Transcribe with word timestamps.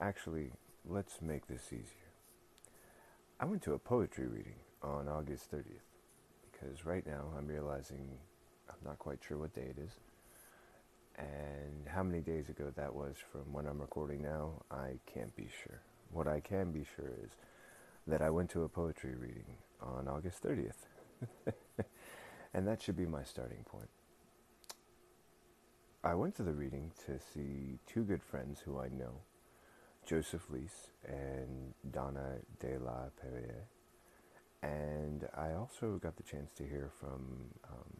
Actually, 0.00 0.50
let's 0.88 1.20
make 1.20 1.46
this 1.46 1.66
easier. 1.72 2.12
I 3.40 3.44
went 3.44 3.62
to 3.62 3.74
a 3.74 3.78
poetry 3.78 4.26
reading 4.26 4.60
on 4.82 5.08
August 5.08 5.50
30th 5.52 5.64
because 6.50 6.84
right 6.84 7.06
now 7.06 7.24
I'm 7.36 7.46
realizing 7.46 8.18
I'm 8.68 8.76
not 8.84 8.98
quite 8.98 9.18
sure 9.26 9.38
what 9.38 9.54
day 9.54 9.68
it 9.70 9.78
is. 9.78 9.92
And 11.18 11.88
how 11.88 12.02
many 12.02 12.20
days 12.20 12.48
ago 12.48 12.72
that 12.76 12.94
was 12.94 13.16
from 13.32 13.52
when 13.52 13.66
I'm 13.66 13.80
recording 13.80 14.22
now, 14.22 14.62
I 14.70 14.98
can't 15.12 15.34
be 15.34 15.48
sure. 15.64 15.80
What 16.12 16.28
I 16.28 16.40
can 16.40 16.70
be 16.70 16.86
sure 16.96 17.12
is 17.24 17.30
that 18.06 18.22
I 18.22 18.30
went 18.30 18.50
to 18.50 18.62
a 18.62 18.68
poetry 18.68 19.14
reading 19.16 19.56
on 19.82 20.06
August 20.08 20.42
30th. 20.44 20.86
And 22.54 22.66
that 22.66 22.82
should 22.82 22.96
be 22.96 23.06
my 23.06 23.22
starting 23.24 23.64
point. 23.64 23.88
I 26.02 26.14
went 26.14 26.36
to 26.36 26.42
the 26.42 26.52
reading 26.52 26.92
to 27.06 27.18
see 27.18 27.78
two 27.86 28.04
good 28.04 28.22
friends 28.22 28.60
who 28.64 28.78
I 28.78 28.88
know, 28.88 29.20
Joseph 30.08 30.48
Lease 30.48 30.88
and 31.06 31.74
Donna 31.90 32.36
de 32.60 32.78
la 32.78 33.10
Perriere. 33.20 33.66
And 34.62 35.28
I 35.36 35.52
also 35.52 35.98
got 36.02 36.16
the 36.16 36.22
chance 36.22 36.50
to 36.54 36.62
hear 36.62 36.90
from 36.98 37.50
um, 37.70 37.92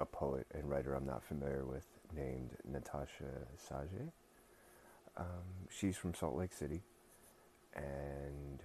a 0.00 0.06
poet 0.06 0.46
and 0.54 0.70
writer 0.70 0.94
I'm 0.94 1.04
not 1.04 1.22
familiar 1.22 1.66
with 1.66 1.84
named 2.16 2.52
Natasha 2.64 3.46
Sajé. 3.58 4.10
Um, 5.18 5.68
she's 5.68 5.98
from 5.98 6.14
Salt 6.14 6.34
Lake 6.34 6.54
City, 6.54 6.82
and 7.76 8.62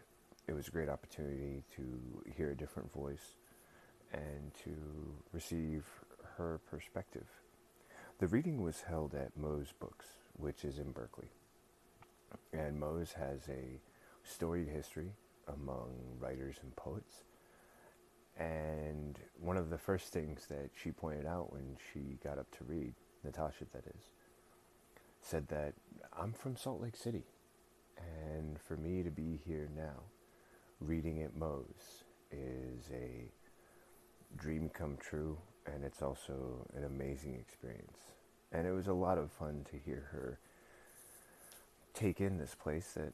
it 0.47 0.53
was 0.53 0.70
a 0.70 0.72
great 0.72 0.88
opportunity 0.88 1.64
to 1.75 2.23
hear 2.33 2.52
a 2.52 2.55
different 2.55 2.94
voice 2.94 3.36
and 4.14 4.53
to 4.64 4.72
receive 5.33 5.83
her 6.38 6.61
perspective. 6.72 7.27
The 8.20 8.27
reading 8.27 8.61
was 8.61 8.83
held 8.88 9.14
at 9.16 9.36
Moe's 9.36 9.73
Books, 9.77 10.05
which 10.38 10.64
is 10.64 10.80
in 10.80 10.92
Berkeley. 10.92 11.30
And 12.53 12.80
Moe's 12.80 13.13
has 13.13 13.47
a 13.49 13.80
storied 14.23 14.67
history 14.67 15.11
among 15.47 15.91
writers 16.19 16.58
and 16.61 16.75
poets. 16.75 17.23
And 18.38 19.19
one 19.39 19.58
of 19.58 19.69
the 19.69 19.77
first 19.77 20.13
things 20.13 20.45
that 20.47 20.69
she 20.81 20.91
pointed 20.91 21.25
out 21.25 21.52
when 21.52 21.77
she 21.91 22.17
got 22.23 22.38
up 22.38 22.49
to 22.58 22.63
read, 22.63 22.94
Natasha 23.23 23.66
that 23.73 23.86
is, 23.86 24.03
said 25.21 25.47
that 25.49 25.73
I'm 26.17 26.31
from 26.31 26.55
Salt 26.55 26.81
Lake 26.81 26.95
City. 26.95 27.25
And 27.97 28.59
for 28.61 28.77
me 28.77 29.03
to 29.03 29.11
be 29.11 29.39
here 29.45 29.69
now, 29.75 30.03
reading 30.80 31.21
at 31.21 31.36
Moe's 31.36 32.03
is 32.31 32.89
a 32.93 33.30
dream 34.38 34.69
come 34.69 34.97
true, 34.97 35.38
and 35.66 35.83
it's 35.83 36.02
also 36.02 36.66
an 36.75 36.86
amazing 36.86 37.36
experience. 37.36 37.97
And 38.52 38.66
it 38.66 38.71
was 38.71 38.88
a 38.88 38.93
lot 38.93 39.17
of 39.17 39.31
fun 39.31 39.66
to 39.69 39.77
hear 39.77 40.08
her 40.11 40.39
take 42.00 42.22
in 42.22 42.38
this 42.38 42.55
place 42.55 42.94
that 42.95 43.14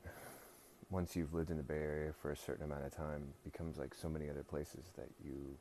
once 0.91 1.15
you've 1.15 1.33
lived 1.33 1.49
in 1.49 1.57
the 1.57 1.63
Bay 1.63 1.73
Area 1.73 2.11
for 2.21 2.31
a 2.31 2.37
certain 2.37 2.63
amount 2.65 2.85
of 2.85 2.95
time 2.95 3.33
becomes 3.43 3.79
like 3.79 3.95
so 3.95 4.07
many 4.07 4.29
other 4.29 4.43
places 4.43 4.91
that 4.95 5.09
you 5.23 5.57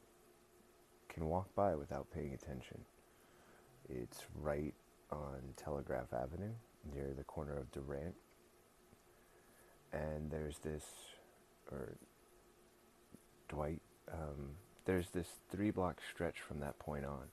can 1.08 1.25
walk 1.27 1.48
by 1.55 1.75
without 1.75 2.06
paying 2.12 2.34
attention. 2.34 2.78
It's 3.89 4.25
right 4.42 4.75
on 5.11 5.41
Telegraph 5.56 6.12
Avenue 6.12 6.52
near 6.92 7.14
the 7.17 7.24
corner 7.24 7.57
of 7.57 7.73
Durant. 7.73 8.14
And 9.92 10.30
there's 10.30 10.58
this, 10.58 10.85
or 11.73 11.96
Dwight, 13.48 13.80
um, 14.12 14.51
there's 14.85 15.08
this 15.11 15.29
three 15.51 15.70
block 15.70 16.01
stretch 16.12 16.41
from 16.41 16.61
that 16.61 16.79
point 16.79 17.06
on 17.06 17.29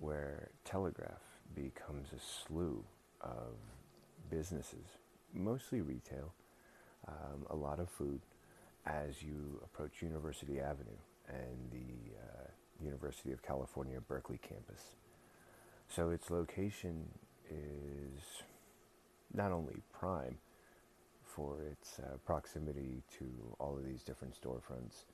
where 0.00 0.50
Telegraph 0.64 1.22
becomes 1.54 2.08
a 2.12 2.18
slew 2.18 2.84
of 3.20 3.54
businesses, 4.30 4.86
mostly 5.34 5.80
retail, 5.80 6.34
um, 7.06 7.46
a 7.50 7.56
lot 7.56 7.80
of 7.80 7.88
food, 7.88 8.20
as 8.86 9.22
you 9.22 9.60
approach 9.64 10.02
University 10.02 10.60
Avenue 10.60 10.98
and 11.28 11.70
the 11.70 12.14
uh, 12.16 12.48
University 12.82 13.32
of 13.32 13.42
California 13.42 14.00
Berkeley 14.00 14.38
campus. 14.38 14.96
So 15.88 16.10
its 16.10 16.30
location 16.30 17.08
is 17.50 18.42
not 19.32 19.52
only 19.52 19.82
prime 19.92 20.38
for 21.24 21.62
its 21.62 21.98
uh, 21.98 22.16
proximity 22.24 23.02
to 23.18 23.24
all 23.58 23.76
of 23.76 23.84
these 23.84 24.02
different 24.02 24.34
storefronts 24.40 25.04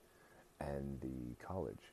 and 0.60 1.00
the 1.00 1.34
college. 1.44 1.92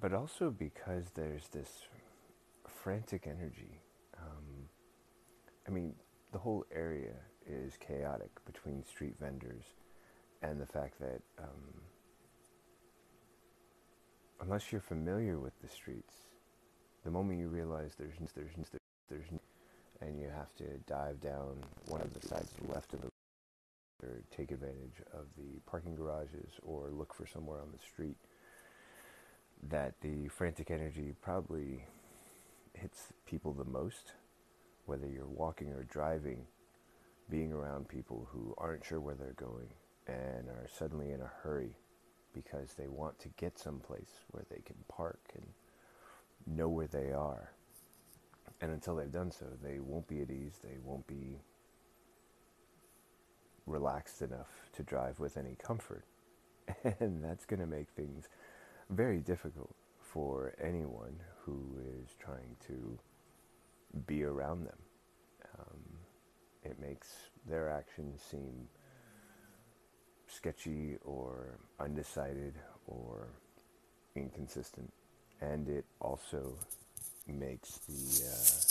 But 0.00 0.14
also 0.14 0.50
because 0.50 1.04
there's 1.14 1.48
this 1.48 1.68
frantic 2.66 3.26
energy. 3.26 3.80
I 5.66 5.70
mean, 5.70 5.94
the 6.32 6.38
whole 6.38 6.64
area 6.74 7.14
is 7.46 7.76
chaotic 7.76 8.30
between 8.44 8.84
street 8.84 9.14
vendors 9.20 9.64
and 10.42 10.60
the 10.60 10.66
fact 10.66 10.98
that 11.00 11.20
um, 11.38 11.80
unless 14.40 14.72
you're 14.72 14.80
familiar 14.80 15.38
with 15.38 15.52
the 15.62 15.68
streets, 15.68 16.14
the 17.04 17.10
moment 17.10 17.38
you 17.38 17.48
realize 17.48 17.92
there's 17.98 18.14
there's 18.34 18.50
there's, 18.56 18.68
there's 19.08 19.40
and 20.00 20.20
you 20.20 20.28
have 20.28 20.54
to 20.56 20.64
dive 20.86 21.20
down 21.20 21.62
one 21.86 22.00
of 22.00 22.12
the 22.12 22.26
sides 22.26 22.50
left 22.68 22.92
of 22.94 23.00
the 23.02 23.08
or 24.02 24.22
take 24.36 24.50
advantage 24.50 25.00
of 25.14 25.26
the 25.36 25.60
parking 25.66 25.94
garages 25.94 26.52
or 26.62 26.90
look 26.90 27.14
for 27.14 27.26
somewhere 27.26 27.60
on 27.60 27.68
the 27.72 27.78
street 27.78 28.16
that 29.70 29.94
the 30.02 30.28
frantic 30.28 30.70
energy 30.70 31.14
probably 31.22 31.84
hits 32.74 33.12
people 33.24 33.52
the 33.52 33.64
most 33.64 34.12
whether 34.86 35.06
you're 35.08 35.26
walking 35.26 35.72
or 35.72 35.84
driving 35.84 36.46
being 37.30 37.52
around 37.52 37.88
people 37.88 38.28
who 38.30 38.54
aren't 38.58 38.84
sure 38.84 39.00
where 39.00 39.14
they're 39.14 39.32
going 39.32 39.68
and 40.06 40.48
are 40.48 40.68
suddenly 40.78 41.12
in 41.12 41.20
a 41.20 41.30
hurry 41.42 41.76
because 42.34 42.74
they 42.74 42.88
want 42.88 43.18
to 43.18 43.28
get 43.36 43.58
someplace 43.58 44.10
where 44.30 44.44
they 44.50 44.60
can 44.64 44.76
park 44.88 45.20
and 45.34 45.46
know 46.46 46.68
where 46.68 46.88
they 46.88 47.12
are 47.12 47.50
and 48.60 48.70
until 48.70 48.96
they've 48.96 49.12
done 49.12 49.30
so 49.30 49.46
they 49.62 49.78
won't 49.78 50.06
be 50.06 50.20
at 50.20 50.30
ease 50.30 50.58
they 50.62 50.76
won't 50.84 51.06
be 51.06 51.38
relaxed 53.66 54.22
enough 54.22 54.48
to 54.74 54.82
drive 54.82 55.18
with 55.20 55.36
any 55.36 55.56
comfort. 55.56 56.04
And 57.00 57.22
that's 57.22 57.44
going 57.44 57.60
to 57.60 57.66
make 57.66 57.90
things 57.90 58.28
very 58.90 59.18
difficult 59.18 59.74
for 60.00 60.54
anyone 60.62 61.16
who 61.44 61.58
is 62.00 62.14
trying 62.18 62.56
to 62.66 62.98
be 64.06 64.24
around 64.24 64.66
them. 64.66 64.78
Um, 65.58 65.80
it 66.62 66.80
makes 66.80 67.08
their 67.46 67.70
actions 67.70 68.22
seem 68.30 68.68
sketchy 70.26 70.96
or 71.04 71.58
undecided 71.80 72.54
or 72.86 73.28
inconsistent. 74.16 74.92
And 75.40 75.68
it 75.68 75.84
also 76.00 76.54
makes 77.26 77.78
the, 77.88 78.26
uh, 78.26 78.62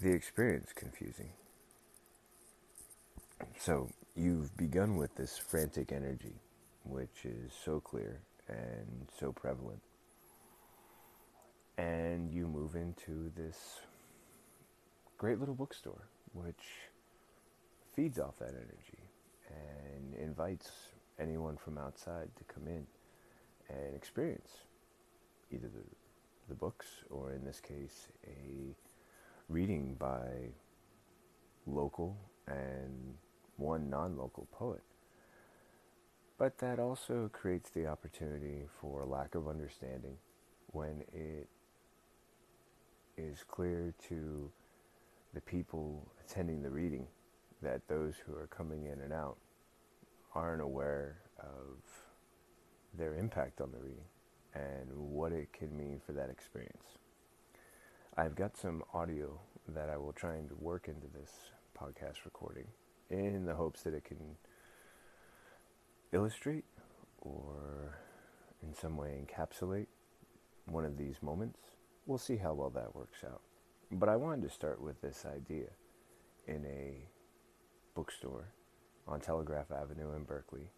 the 0.00 0.12
experience 0.14 0.72
confusing. 0.74 1.30
So 3.58 3.88
you've 4.14 4.56
begun 4.56 4.96
with 4.96 5.14
this 5.16 5.36
frantic 5.38 5.92
energy, 5.92 6.40
which 6.84 7.24
is 7.24 7.52
so 7.64 7.80
clear 7.80 8.20
and 8.48 9.08
so 9.18 9.32
prevalent. 9.32 9.80
And 11.78 12.32
you 12.32 12.46
move 12.46 12.74
into 12.74 13.30
this 13.36 13.80
great 15.18 15.38
little 15.38 15.54
bookstore, 15.54 16.08
which 16.32 16.90
feeds 17.94 18.18
off 18.18 18.38
that 18.38 18.50
energy 18.50 19.10
and 19.48 20.14
invites 20.14 20.70
anyone 21.18 21.56
from 21.56 21.78
outside 21.78 22.28
to 22.36 22.44
come 22.44 22.66
in 22.66 22.86
and 23.68 23.94
experience 23.94 24.50
either 25.50 25.68
the, 25.68 25.84
the 26.48 26.54
books 26.54 26.86
or, 27.10 27.32
in 27.32 27.44
this 27.44 27.60
case, 27.60 28.08
a 28.26 28.74
reading 29.48 29.96
by 29.98 30.28
local 31.66 32.16
and 32.46 33.14
one 33.56 33.88
non 33.88 34.16
local 34.16 34.46
poet. 34.52 34.82
But 36.38 36.58
that 36.58 36.78
also 36.78 37.30
creates 37.32 37.70
the 37.70 37.86
opportunity 37.86 38.64
for 38.80 39.04
lack 39.04 39.34
of 39.34 39.48
understanding 39.48 40.16
when 40.68 41.02
it 41.12 41.48
is 43.16 43.44
clear 43.48 43.94
to 44.08 44.50
the 45.34 45.40
people 45.40 46.06
attending 46.24 46.62
the 46.62 46.70
reading 46.70 47.06
that 47.62 47.86
those 47.88 48.14
who 48.26 48.34
are 48.34 48.46
coming 48.46 48.86
in 48.86 49.00
and 49.00 49.12
out 49.12 49.36
aren't 50.34 50.62
aware 50.62 51.18
of 51.40 51.78
their 52.96 53.14
impact 53.14 53.60
on 53.60 53.72
the 53.72 53.78
reading 53.78 54.04
and 54.54 54.90
what 54.94 55.32
it 55.32 55.52
can 55.52 55.76
mean 55.76 56.00
for 56.04 56.12
that 56.12 56.30
experience. 56.30 56.98
I've 58.16 58.34
got 58.34 58.56
some 58.56 58.82
audio 58.94 59.38
that 59.68 59.90
I 59.90 59.96
will 59.96 60.12
try 60.12 60.36
and 60.36 60.50
work 60.52 60.88
into 60.88 61.06
this 61.06 61.30
podcast 61.78 62.24
recording 62.24 62.66
in 63.10 63.44
the 63.44 63.54
hopes 63.54 63.82
that 63.82 63.94
it 63.94 64.04
can 64.04 64.36
illustrate 66.12 66.64
or 67.20 67.98
in 68.62 68.74
some 68.74 68.96
way 68.96 69.20
encapsulate 69.20 69.86
one 70.66 70.84
of 70.84 70.96
these 70.96 71.16
moments. 71.22 71.75
We'll 72.06 72.18
see 72.18 72.36
how 72.36 72.54
well 72.54 72.70
that 72.70 72.94
works 72.94 73.24
out. 73.24 73.42
But 73.90 74.08
I 74.08 74.16
wanted 74.16 74.42
to 74.42 74.54
start 74.54 74.80
with 74.80 75.00
this 75.00 75.26
idea 75.26 75.66
in 76.46 76.64
a 76.64 77.08
bookstore 77.94 78.52
on 79.08 79.20
Telegraph 79.20 79.72
Avenue 79.72 80.14
in 80.14 80.22
Berkeley 80.22 80.70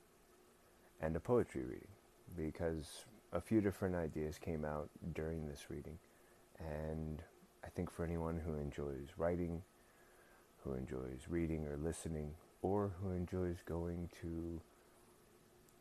and 1.02 1.14
a 1.16 1.20
poetry 1.20 1.64
reading 1.64 1.88
because 2.34 3.04
a 3.32 3.40
few 3.40 3.60
different 3.60 3.94
ideas 3.94 4.38
came 4.38 4.64
out 4.64 4.88
during 5.14 5.46
this 5.46 5.66
reading. 5.69 5.98
And 6.58 7.22
I 7.62 7.69
think 7.69 7.90
for 7.90 8.04
anyone 8.04 8.40
who 8.44 8.54
enjoys 8.54 9.08
writing, 9.19 9.62
who 10.64 10.72
enjoys 10.72 11.26
reading 11.28 11.66
or 11.66 11.76
listening, 11.76 12.31
or 12.62 12.92
who 13.02 13.10
enjoys 13.10 13.58
going 13.66 14.08
to 14.22 14.60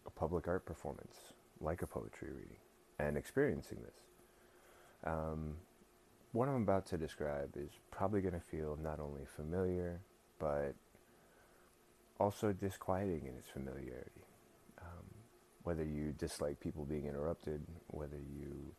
a 0.05 0.09
public 0.09 0.47
art 0.47 0.65
performance 0.65 1.15
like 1.61 1.81
a 1.81 1.87
poetry 1.87 2.29
reading 2.31 2.57
and 2.99 3.17
experiencing 3.17 3.79
this. 3.81 4.06
Um, 5.03 5.55
what 6.31 6.47
I'm 6.47 6.61
about 6.61 6.85
to 6.87 6.97
describe 6.97 7.55
is 7.55 7.71
probably 7.91 8.21
going 8.21 8.33
to 8.33 8.39
feel 8.39 8.77
not 8.81 8.99
only 8.99 9.23
familiar, 9.25 10.01
but 10.39 10.75
also 12.19 12.51
disquieting 12.51 13.25
in 13.25 13.35
its 13.35 13.49
familiarity. 13.49 14.25
Um, 14.81 15.05
whether 15.63 15.83
you 15.83 16.13
dislike 16.17 16.59
people 16.59 16.85
being 16.85 17.05
interrupted, 17.05 17.61
whether 17.87 18.17
you 18.17 18.73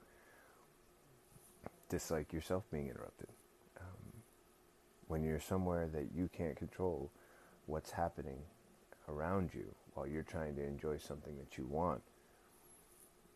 dislike 1.89 2.33
yourself 2.33 2.65
being 2.71 2.89
interrupted. 2.89 3.29
Um, 3.81 4.23
when 5.07 5.23
you're 5.23 5.41
somewhere 5.41 5.89
that 5.89 6.09
you 6.15 6.29
can't 6.37 6.57
control 6.57 7.11
what's 7.67 7.91
happening 7.91 8.39
around 9.09 9.51
you 9.55 9.75
while 9.95 10.07
you're 10.07 10.23
trying 10.23 10.55
to 10.57 10.63
enjoy 10.63 10.99
something 10.99 11.37
that 11.39 11.57
you 11.57 11.67
want, 11.67 12.03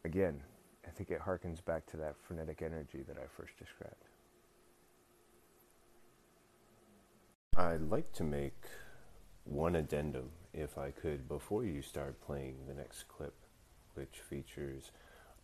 again, 0.05 0.41
I 0.87 0.91
think 0.91 1.11
it 1.11 1.21
harkens 1.21 1.65
back 1.65 1.87
to 1.87 1.97
that 1.99 2.17
frenetic 2.27 2.63
energy 2.63 3.03
that 3.07 3.17
I 3.17 3.27
first 3.37 3.57
described. 3.59 4.05
I'd 7.57 7.83
like 7.91 8.13
to 8.15 8.25
make 8.25 8.65
one 9.45 9.77
addendum, 9.77 10.31
if 10.53 10.79
I 10.79 10.91
could, 10.91 11.29
before 11.29 11.65
you 11.65 11.83
start 11.83 12.21
playing 12.21 12.67
the 12.67 12.75
next 12.75 13.09
clip, 13.09 13.35
which 13.95 14.21
features 14.29 14.91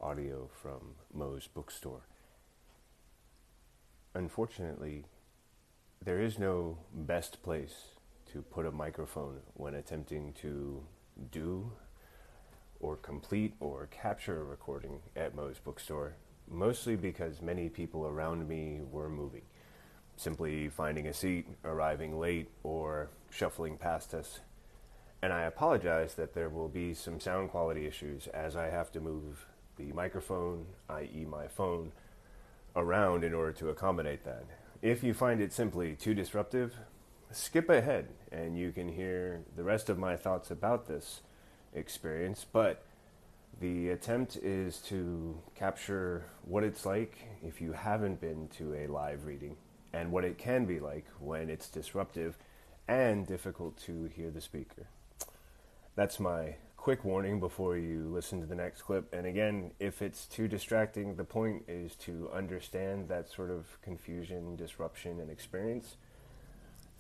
audio 0.01 0.49
from 0.63 0.95
Moe's 1.13 1.49
bookstore. 1.49 2.03
Unfortunately, 4.15 5.05
there 6.05 6.21
is 6.21 6.39
no 6.39 6.79
best 6.93 7.43
place 7.43 7.89
to 8.33 8.43
put 8.43 8.67
a 8.67 8.71
microphone 8.71 9.41
when 9.55 9.75
attempting 9.75 10.33
to 10.35 10.83
do 11.31 11.73
or 12.81 12.97
complete 12.97 13.55
or 13.61 13.89
capture 13.91 14.41
a 14.41 14.45
recording 14.45 15.01
at 15.17 15.35
Moe's 15.35 15.59
bookstore, 15.59 16.15
mostly 16.49 16.97
because 16.97 17.43
many 17.43 17.69
people 17.69 18.07
around 18.07 18.49
me 18.49 18.81
were 18.91 19.09
moving, 19.09 19.43
simply 20.17 20.69
finding 20.69 21.07
a 21.07 21.15
seat, 21.15 21.47
arriving 21.65 22.19
late, 22.19 22.49
or 22.63 23.11
shuffling 23.31 23.77
past 23.77 24.15
us. 24.15 24.41
And 25.21 25.33
I 25.33 25.43
apologize 25.43 26.15
that 26.15 26.35
there 26.35 26.49
will 26.49 26.69
be 26.69 26.95
some 26.95 27.19
sound 27.19 27.51
quality 27.51 27.87
issues 27.87 28.29
as 28.29 28.55
I 28.55 28.69
have 28.71 28.93
to 28.93 29.01
move 29.01 29.47
the 29.77 29.93
microphone, 29.93 30.67
i.e., 30.91 31.27
my 31.29 31.49
phone, 31.49 31.93
around 32.77 33.25
in 33.25 33.35
order 33.35 33.53
to 33.53 33.71
accommodate 33.71 34.25
that. 34.25 34.45
If 34.81 35.03
you 35.03 35.13
find 35.15 35.41
it 35.41 35.53
simply 35.53 35.97
too 35.97 36.15
disruptive, 36.15 36.75
skip 37.33 37.69
ahead 37.69 38.09
and 38.31 38.57
you 38.57 38.71
can 38.71 38.89
hear 38.89 39.43
the 39.57 39.65
rest 39.65 39.89
of 39.89 39.99
my 39.99 40.17
thoughts 40.17 40.51
about 40.51 40.87
this 40.87 41.23
experience, 41.75 42.47
but 42.51 42.85
the 43.61 43.91
attempt 43.91 44.37
is 44.37 44.79
to 44.79 45.37
capture 45.55 46.25
what 46.43 46.63
it's 46.63 46.87
like 46.87 47.27
if 47.43 47.61
you 47.61 47.73
haven't 47.73 48.21
been 48.21 48.49
to 48.57 48.75
a 48.75 48.87
live 48.87 49.25
reading 49.27 49.57
and 49.93 50.13
what 50.13 50.25
it 50.25 50.39
can 50.39 50.65
be 50.65 50.79
like 50.79 51.07
when 51.19 51.51
it's 51.51 51.69
disruptive 51.69 52.39
and 52.87 53.27
difficult 53.27 53.77
to 53.77 54.05
hear 54.15 54.31
the 54.31 54.41
speaker. 54.41 54.87
That's 55.97 56.21
my 56.21 56.55
quick 56.77 57.05
warning 57.05 57.41
before 57.41 57.77
you 57.77 58.09
listen 58.09 58.41
to 58.41 58.47
the 58.47 58.55
next 58.55 58.83
clip. 58.83 59.13
And 59.13 59.27
again, 59.27 59.73
if 59.81 60.01
it's 60.01 60.27
too 60.27 60.47
distracting, 60.47 61.17
the 61.17 61.25
point 61.25 61.65
is 61.67 61.97
to 61.97 62.31
understand 62.33 63.09
that 63.09 63.29
sort 63.29 63.51
of 63.51 63.81
confusion, 63.83 64.55
disruption, 64.55 65.19
and 65.19 65.31
experience. 65.31 65.97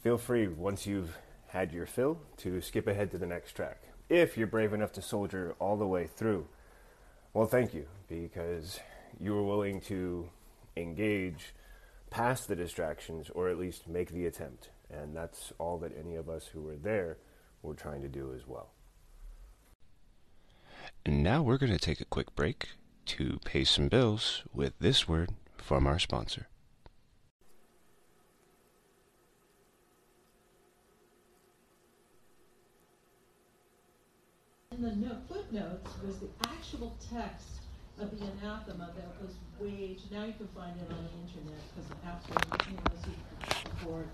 Feel 0.02 0.18
free, 0.18 0.48
once 0.48 0.86
you've 0.86 1.16
had 1.48 1.72
your 1.72 1.86
fill, 1.86 2.18
to 2.38 2.60
skip 2.60 2.88
ahead 2.88 3.12
to 3.12 3.18
the 3.18 3.26
next 3.26 3.52
track 3.52 3.87
if 4.08 4.36
you're 4.36 4.46
brave 4.46 4.72
enough 4.72 4.92
to 4.92 5.02
soldier 5.02 5.54
all 5.58 5.76
the 5.76 5.86
way 5.86 6.06
through. 6.06 6.46
Well, 7.34 7.46
thank 7.46 7.74
you, 7.74 7.86
because 8.08 8.80
you 9.20 9.34
were 9.34 9.42
willing 9.42 9.80
to 9.82 10.30
engage 10.76 11.54
past 12.10 12.48
the 12.48 12.56
distractions 12.56 13.30
or 13.34 13.48
at 13.48 13.58
least 13.58 13.88
make 13.88 14.10
the 14.10 14.26
attempt. 14.26 14.70
And 14.90 15.14
that's 15.14 15.52
all 15.58 15.78
that 15.78 15.92
any 15.98 16.16
of 16.16 16.28
us 16.28 16.46
who 16.46 16.62
were 16.62 16.76
there 16.76 17.18
were 17.62 17.74
trying 17.74 18.00
to 18.02 18.08
do 18.08 18.32
as 18.34 18.46
well. 18.46 18.70
And 21.04 21.22
now 21.22 21.42
we're 21.42 21.58
going 21.58 21.72
to 21.72 21.78
take 21.78 22.00
a 22.00 22.06
quick 22.06 22.34
break 22.34 22.68
to 23.06 23.38
pay 23.44 23.64
some 23.64 23.88
bills 23.88 24.42
with 24.52 24.72
this 24.78 25.06
word 25.06 25.30
from 25.58 25.86
our 25.86 25.98
sponsor. 25.98 26.48
In 34.78 34.84
the 34.84 35.08
note, 35.08 35.26
footnotes 35.28 35.90
was 36.06 36.18
the 36.18 36.28
actual 36.46 36.96
text 37.10 37.62
of 37.98 38.16
the 38.16 38.24
anathema 38.26 38.90
that 38.94 39.10
was 39.20 39.34
waged. 39.58 40.10
Now 40.12 40.24
you 40.24 40.32
can 40.34 40.46
find 40.54 40.70
it 40.78 40.86
on 40.88 41.02
the 41.02 41.14
internet 41.26 41.58
because 41.74 41.90
after 42.06 42.32
you 42.70 42.76
know, 42.76 42.94
so 43.02 43.10
you 43.10 44.06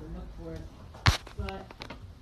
to 0.00 0.08
look 0.16 0.28
for 0.40 0.52
it. 0.54 0.64
But 1.36 1.66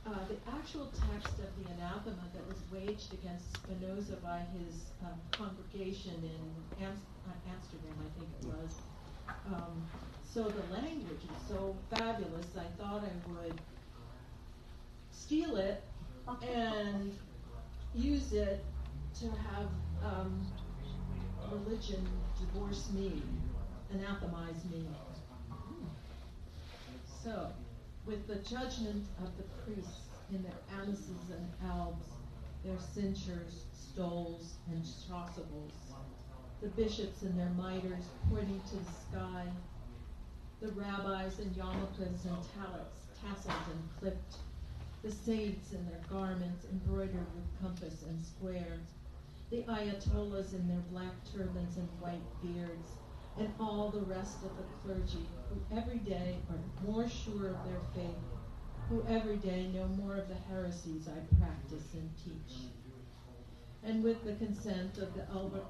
uh, 0.05 0.19
the 0.27 0.37
actual 0.51 0.91
text 1.13 1.39
of 1.39 1.51
the 1.63 1.71
anathema 1.75 2.27
that 2.35 2.43
was 2.49 2.59
waged 2.73 3.15
against 3.15 3.55
Spinoza 3.55 4.17
by 4.17 4.43
his 4.59 4.91
um, 5.05 5.21
congregation 5.31 6.15
in 6.25 6.85
Am- 6.85 7.03
uh, 7.29 7.53
Amsterdam, 7.55 7.95
I 8.03 8.19
think 8.19 8.31
it 8.43 8.47
was. 8.49 8.71
Um, 9.47 9.87
so 10.25 10.43
the 10.43 10.75
language 10.75 11.23
is 11.23 11.49
so 11.49 11.77
fabulous, 11.91 12.47
I 12.59 12.67
thought 12.83 13.05
I 13.05 13.31
would 13.31 13.61
steal 15.13 15.57
it 15.57 15.85
and 16.43 17.17
use 17.95 18.33
it 18.33 18.65
to 19.21 19.27
have 19.27 19.69
um, 20.03 20.47
religion 21.51 22.07
divorce 22.39 22.91
me, 22.93 23.23
anathemize 23.95 24.69
me. 24.71 24.87
So, 27.23 27.53
with 28.05 28.27
the 28.27 28.37
judgment 28.37 29.07
of 29.23 29.37
the 29.37 29.45
priests 29.65 30.09
in 30.31 30.43
their 30.43 30.83
amices 30.83 31.31
and 31.31 31.71
albs, 31.71 32.07
their 32.65 32.77
cinctures, 32.79 33.65
stoles, 33.73 34.55
and 34.71 34.83
chasubles, 34.83 35.73
the 36.61 36.69
bishops 36.69 37.23
in 37.23 37.37
their 37.37 37.51
mitres 37.57 38.05
pointing 38.31 38.61
to 38.69 38.77
the 38.77 38.91
sky, 39.09 39.45
the 40.61 40.69
rabbis 40.73 41.39
in 41.39 41.51
yarmulkes 41.51 41.99
and 41.99 42.39
talits, 42.55 43.07
tasseled 43.23 43.71
and 43.71 44.01
clipped, 44.01 44.37
the 45.05 45.13
saints 45.13 45.73
in 45.75 45.85
their 45.85 46.01
garments 46.09 46.65
embroidered 46.73 47.27
with 47.35 47.61
compass 47.61 48.05
and 48.09 48.19
square, 48.25 48.79
the 49.51 49.63
ayatollahs 49.65 50.55
in 50.55 50.67
their 50.67 50.83
black 50.91 51.13
turbans 51.31 51.77
and 51.77 51.87
white 52.01 52.25
beards, 52.43 52.93
and 53.39 53.53
all 53.61 53.91
the 53.91 54.01
rest 54.01 54.39
of 54.45 54.57
the 54.57 54.65
clergy 54.83 55.29
who 55.51 55.77
every 55.77 55.99
day 55.99 56.37
are 56.49 56.89
more 56.91 57.07
sure 57.07 57.49
of 57.49 57.65
their 57.67 57.83
faith, 57.95 58.25
who 58.89 59.05
every 59.07 59.37
day 59.37 59.67
know 59.75 59.87
more 59.89 60.17
of 60.17 60.29
the 60.29 60.41
heresies 60.49 61.07
I 61.07 61.37
practice 61.37 61.93
and 61.93 62.11
teach. 62.25 62.65
And 63.85 64.03
with 64.03 64.25
the 64.25 64.33
consent 64.43 64.97
of 64.97 65.13
the 65.13 65.27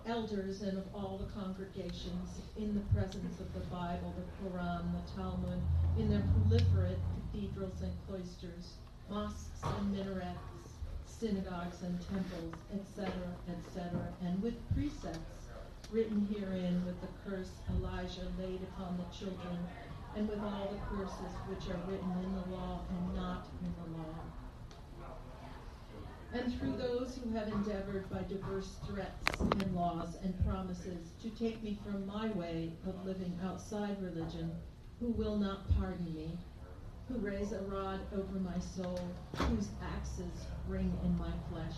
elders 0.06 0.62
and 0.62 0.78
of 0.78 0.84
all 0.94 1.18
the 1.18 1.40
congregations, 1.40 2.38
in 2.56 2.72
the 2.72 2.94
presence 2.94 3.40
of 3.40 3.52
the 3.52 3.66
Bible, 3.66 4.14
the 4.16 4.48
Quran, 4.48 4.92
the 4.92 5.20
Talmud, 5.20 5.60
in 5.98 6.08
their 6.08 6.22
proliferate 6.22 7.00
cathedrals 7.32 7.82
and 7.82 7.92
cloisters, 8.06 8.74
mosques 9.10 9.62
and 9.62 9.96
minarets, 9.96 10.38
synagogues 11.06 11.82
and 11.82 11.98
temples, 12.08 12.54
etc., 12.72 13.12
etc., 13.48 13.90
and 14.22 14.42
with 14.42 14.54
precepts 14.74 15.48
written 15.90 16.26
herein 16.26 16.84
with 16.84 17.00
the 17.00 17.08
curse 17.24 17.50
Elijah 17.70 18.26
laid 18.38 18.60
upon 18.62 18.98
the 18.98 19.16
children, 19.16 19.58
and 20.16 20.28
with 20.28 20.40
all 20.40 20.72
the 20.72 20.96
curses 20.96 21.32
which 21.48 21.70
are 21.70 21.78
written 21.88 22.10
in 22.22 22.34
the 22.34 22.56
law 22.56 22.80
and 22.88 23.14
not 23.14 23.46
in 23.62 23.72
the 23.78 23.98
law. 23.98 24.14
And 26.32 26.52
through 26.58 26.76
those 26.76 27.16
who 27.16 27.30
have 27.30 27.46
endeavored 27.46 28.10
by 28.10 28.22
diverse 28.22 28.76
threats 28.88 29.38
and 29.40 29.74
laws 29.74 30.16
and 30.24 30.34
promises 30.44 31.12
to 31.22 31.30
take 31.30 31.62
me 31.62 31.78
from 31.84 32.06
my 32.06 32.28
way 32.30 32.72
of 32.88 33.06
living 33.06 33.38
outside 33.44 34.02
religion, 34.02 34.50
who 34.98 35.10
will 35.12 35.36
not 35.36 35.72
pardon 35.78 36.12
me, 36.12 36.36
who 37.08 37.18
raise 37.18 37.52
a 37.52 37.60
rod 37.62 38.00
over 38.14 38.38
my 38.38 38.58
soul, 38.58 38.98
whose 39.36 39.68
axes 39.82 40.46
ring 40.68 40.96
in 41.04 41.16
my 41.18 41.30
flesh. 41.50 41.76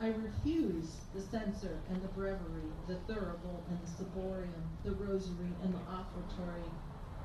I 0.00 0.08
refuse 0.08 0.96
the 1.14 1.22
censer 1.22 1.78
and 1.90 2.02
the 2.02 2.08
breviary, 2.08 2.70
the 2.86 2.96
thurible 3.10 3.62
and 3.70 3.78
the 3.80 3.86
ciborium, 3.86 4.62
the 4.84 4.92
rosary 4.92 5.48
and 5.62 5.72
the 5.72 5.78
offertory. 5.90 6.70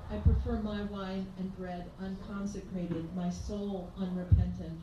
I 0.09 0.17
prefer 0.17 0.61
my 0.61 0.83
wine 0.83 1.27
and 1.37 1.55
bread 1.57 1.89
unconsecrated, 1.99 3.13
my 3.15 3.29
soul 3.29 3.91
unrepentant. 3.97 4.79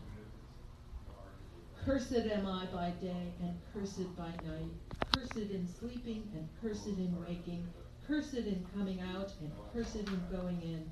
Cursed 1.84 2.12
am 2.12 2.46
I 2.46 2.66
by 2.66 2.90
day 3.00 3.32
and 3.40 3.58
cursed 3.72 4.14
by 4.16 4.28
night, 4.46 4.70
cursed 5.10 5.36
in 5.36 5.66
sleeping 5.66 6.30
and 6.34 6.48
cursed 6.60 6.86
in 6.86 7.16
waking, 7.26 7.66
cursed 8.06 8.34
in 8.34 8.66
coming 8.74 9.00
out 9.00 9.32
and 9.40 9.50
cursed 9.72 9.96
in 9.96 10.22
going 10.30 10.60
in. 10.62 10.90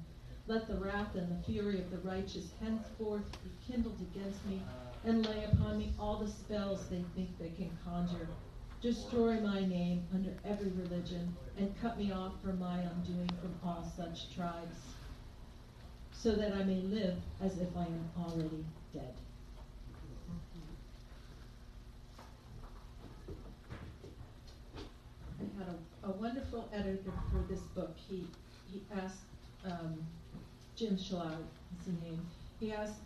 Let 0.49 0.69
the 0.69 0.77
wrath 0.77 1.17
and 1.17 1.29
the 1.29 1.45
fury 1.45 1.81
of 1.81 1.91
the 1.91 1.99
righteous 2.09 2.53
henceforth 2.63 3.25
be 3.43 3.51
kindled 3.67 4.01
against 4.01 4.45
me, 4.47 4.63
and 5.05 5.27
lay 5.27 5.43
upon 5.45 5.79
me 5.79 5.93
all 5.99 6.19
the 6.19 6.31
spells 6.31 6.87
they 6.89 7.05
think 7.17 7.37
they 7.37 7.51
can 7.51 7.77
conjure. 7.85 8.29
Destroy 8.81 9.41
my 9.41 9.67
name 9.67 10.07
under 10.15 10.31
every 10.45 10.71
religion, 10.71 11.35
and 11.59 11.75
cut 11.81 11.99
me 11.99 12.13
off 12.13 12.41
from 12.45 12.61
my 12.61 12.79
undoing 12.79 13.29
from 13.41 13.59
all 13.65 13.93
such 13.97 14.33
tribes, 14.37 14.77
so 16.13 16.31
that 16.33 16.53
I 16.53 16.63
may 16.63 16.81
live 16.81 17.17
as 17.43 17.59
if 17.59 17.77
I 17.77 17.83
am 17.83 18.11
already 18.17 18.65
dead. 18.95 19.15
I 25.41 25.59
had 25.59 25.69
a, 25.69 26.07
a 26.07 26.11
wonderful 26.13 26.69
editor 26.73 27.13
for 27.33 27.43
this 27.53 27.63
book. 27.75 27.97
He 28.09 28.29
he 28.73 28.83
asked 28.95 29.23
um, 29.65 30.07
Jim 30.77 30.95
Shallard, 30.99 31.47
is 31.81 31.87
the 31.87 31.93
name. 32.05 32.21
He 32.61 32.71
asked 32.71 33.01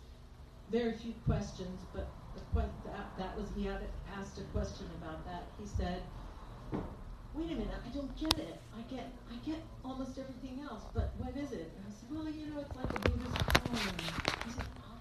very 0.69 0.91
few 0.91 1.13
questions, 1.25 1.79
but 1.93 2.07
que- 2.53 2.69
that, 2.83 3.17
that 3.17 3.37
was 3.37 3.47
he 3.55 3.65
had 3.65 3.79
asked 4.19 4.37
a 4.39 4.43
question 4.55 4.87
about 5.01 5.23
that. 5.25 5.43
He 5.57 5.65
said, 5.65 6.01
"Wait 7.33 7.51
a 7.51 7.55
minute, 7.55 7.69
I 7.85 7.89
don't 7.95 8.13
get 8.19 8.37
it. 8.39 8.59
I 8.77 8.81
get 8.93 9.07
I 9.31 9.35
get 9.45 9.59
almost 9.85 10.19
everything 10.19 10.59
else, 10.69 10.83
but 10.93 11.13
what 11.17 11.35
is 11.37 11.53
it?" 11.53 11.71
And 11.77 11.85
I 11.87 11.91
said, 11.91 12.11
"Well, 12.11 12.27
you 12.27 12.53
know, 12.53 12.59
it's 12.59 12.75
like 12.75 12.89
a 12.89 12.99
Buddhist 13.09 13.37
poem." 13.37 13.95
He 14.45 14.51
said, 14.51 14.65
"Oh." 14.83 14.97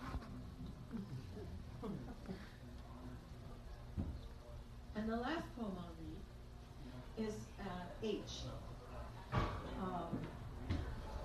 and 4.94 5.08
the 5.08 5.16
last 5.16 5.44
poem 5.58 5.74
I'll 5.76 5.94
read 5.98 7.26
is 7.26 7.34
uh, 7.58 8.04
H. 8.04 8.44
Um, 9.82 10.18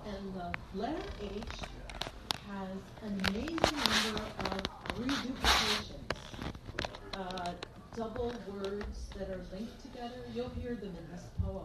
and 0.06 0.24
the 0.36 0.52
letter 0.78 1.08
H 1.22 1.42
has 2.52 2.68
an 3.02 3.20
amazing 3.28 3.56
number 3.56 4.20
of 4.44 4.60
reduplications, 4.98 6.12
uh, 7.14 7.52
double 7.96 8.34
words 8.46 9.08
that 9.16 9.30
are 9.30 9.40
linked 9.50 9.80
together. 9.80 10.20
You'll 10.34 10.50
hear 10.50 10.74
them 10.74 10.94
in 10.94 11.10
this 11.10 11.24
poem. 11.42 11.64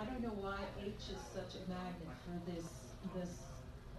I 0.00 0.04
don't 0.06 0.22
know 0.22 0.34
why 0.40 0.58
H 0.84 0.94
is 1.08 1.20
such 1.32 1.54
a 1.54 1.70
magnet 1.70 2.18
for 2.26 2.50
this 2.50 2.66
this 3.14 3.38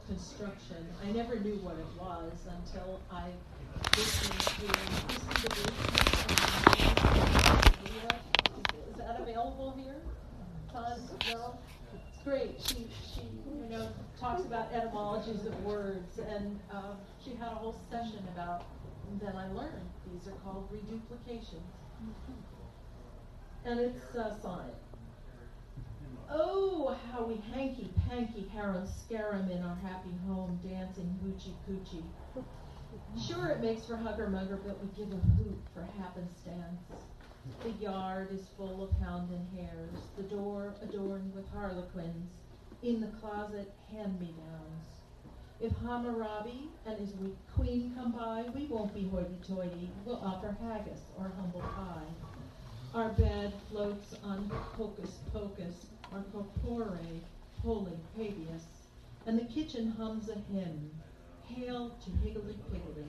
construction. 0.07 0.85
I 1.01 1.11
never 1.11 1.39
knew 1.39 1.55
what 1.63 1.77
it 1.77 1.87
was 1.97 2.33
until 2.51 2.99
I 3.09 3.29
listened 3.95 4.39
to 4.41 4.67
DeBruce. 5.47 5.95
Is 8.91 8.97
that 8.97 9.21
available 9.21 9.73
here? 9.77 10.01
Todd? 10.71 10.99
No? 11.31 11.57
Great. 12.25 12.59
She, 12.65 12.87
she, 13.13 13.21
you 13.21 13.69
know, 13.69 13.87
talks 14.19 14.43
about 14.45 14.73
etymologies 14.73 15.45
of 15.45 15.63
words, 15.63 16.17
and 16.17 16.59
uh, 16.73 16.95
she 17.23 17.35
had 17.35 17.49
a 17.49 17.55
whole 17.55 17.75
session 17.91 18.27
about. 18.33 18.65
Then 19.21 19.35
I 19.35 19.47
learned 19.53 19.87
these 20.11 20.27
are 20.27 20.35
called 20.43 20.67
reduplications, 20.71 21.61
and 23.63 23.79
it's 23.79 24.15
uh, 24.15 24.35
sonnet. 24.41 24.73
Oh, 26.31 26.97
how 27.11 27.23
we 27.23 27.39
hanky 27.53 27.91
panky 28.09 28.47
harum 28.51 28.87
scarum 28.87 29.51
in 29.51 29.61
our 29.61 29.75
happy 29.83 30.09
home, 30.27 30.59
dancing 30.67 31.15
hoochie 31.23 31.53
coochie. 31.69 32.03
Sure, 33.27 33.49
it 33.49 33.61
makes 33.61 33.85
for 33.85 33.95
hugger 33.97 34.27
mugger, 34.27 34.59
but 34.65 34.79
we 34.81 34.87
give 34.97 35.13
a 35.13 35.21
hoot 35.37 35.61
for 35.75 35.87
happenstance. 36.01 36.81
The 37.63 37.71
yard 37.71 38.29
is 38.31 38.47
full 38.57 38.83
of 38.83 38.91
hound 38.99 39.31
and 39.31 39.47
hares, 39.57 39.99
the 40.17 40.23
door 40.23 40.75
adorned 40.81 41.33
with 41.33 41.47
harlequins, 41.51 42.31
in 42.81 43.01
the 43.01 43.07
closet 43.07 43.73
hand-me-downs. 43.91 44.85
If 45.59 45.71
Hammurabi 45.77 46.69
and 46.85 46.97
his 46.97 47.13
queen 47.55 47.93
come 47.95 48.11
by, 48.11 48.45
we 48.53 48.65
won't 48.65 48.93
be 48.93 49.07
hoity-toity, 49.07 49.89
we'll 50.05 50.23
offer 50.23 50.55
haggis 50.61 51.01
or 51.17 51.31
humble 51.37 51.61
pie. 51.61 52.13
Our 52.93 53.09
bed 53.09 53.53
floats 53.69 54.15
on 54.23 54.49
hocus 54.77 55.19
pocus, 55.33 55.87
our 56.13 56.23
corpore 56.33 56.99
holy 57.61 57.99
habeas, 58.15 58.65
and 59.25 59.39
the 59.39 59.45
kitchen 59.45 59.91
hums 59.97 60.29
a 60.29 60.35
hymn, 60.53 60.91
Hail 61.47 61.97
to 62.03 62.11
Higgly 62.23 62.55
Piggly. 62.71 63.05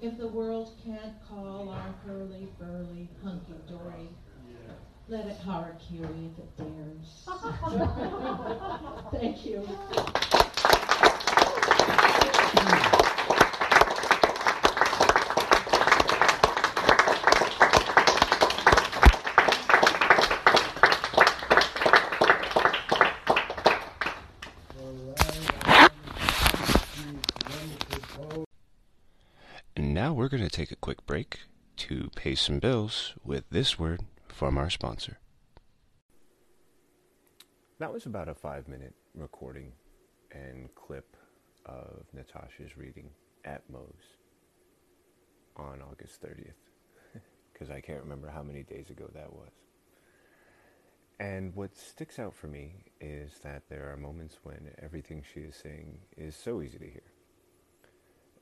If 0.00 0.16
the 0.16 0.28
world 0.28 0.72
can't 0.84 1.14
call 1.28 1.70
our 1.70 1.94
hurly 2.06 2.48
burly 2.58 3.08
hunky 3.22 3.54
dory, 3.68 4.08
let 5.08 5.26
it 5.26 5.36
harakiri 5.44 6.30
if 6.30 6.38
it 6.38 6.56
dares. 6.56 7.26
Thank 9.12 9.44
you. 9.44 9.66
And 29.78 29.94
now 29.94 30.12
we're 30.28 30.36
going 30.36 30.50
to 30.50 30.54
take 30.54 30.70
a 30.70 30.76
quick 30.76 31.06
break 31.06 31.38
to 31.74 32.10
pay 32.14 32.34
some 32.34 32.58
bills 32.58 33.14
with 33.24 33.48
this 33.48 33.78
word 33.78 34.02
from 34.28 34.58
our 34.58 34.68
sponsor. 34.68 35.16
That 37.78 37.90
was 37.90 38.04
about 38.04 38.28
a 38.28 38.34
five 38.34 38.68
minute 38.68 38.92
recording 39.14 39.72
and 40.30 40.68
clip 40.74 41.16
of 41.64 42.04
Natasha's 42.12 42.76
reading 42.76 43.08
at 43.46 43.62
Moe's 43.70 44.18
on 45.56 45.80
August 45.80 46.20
30th, 46.20 47.22
because 47.50 47.70
I 47.74 47.80
can't 47.80 48.02
remember 48.02 48.28
how 48.28 48.42
many 48.42 48.64
days 48.64 48.90
ago 48.90 49.08
that 49.14 49.32
was. 49.32 49.52
And 51.18 51.56
what 51.56 51.74
sticks 51.74 52.18
out 52.18 52.34
for 52.34 52.48
me 52.48 52.74
is 53.00 53.38
that 53.44 53.62
there 53.70 53.90
are 53.90 53.96
moments 53.96 54.40
when 54.42 54.72
everything 54.82 55.24
she 55.32 55.40
is 55.40 55.56
saying 55.56 56.00
is 56.18 56.36
so 56.36 56.60
easy 56.60 56.76
to 56.76 56.84
hear, 56.84 57.12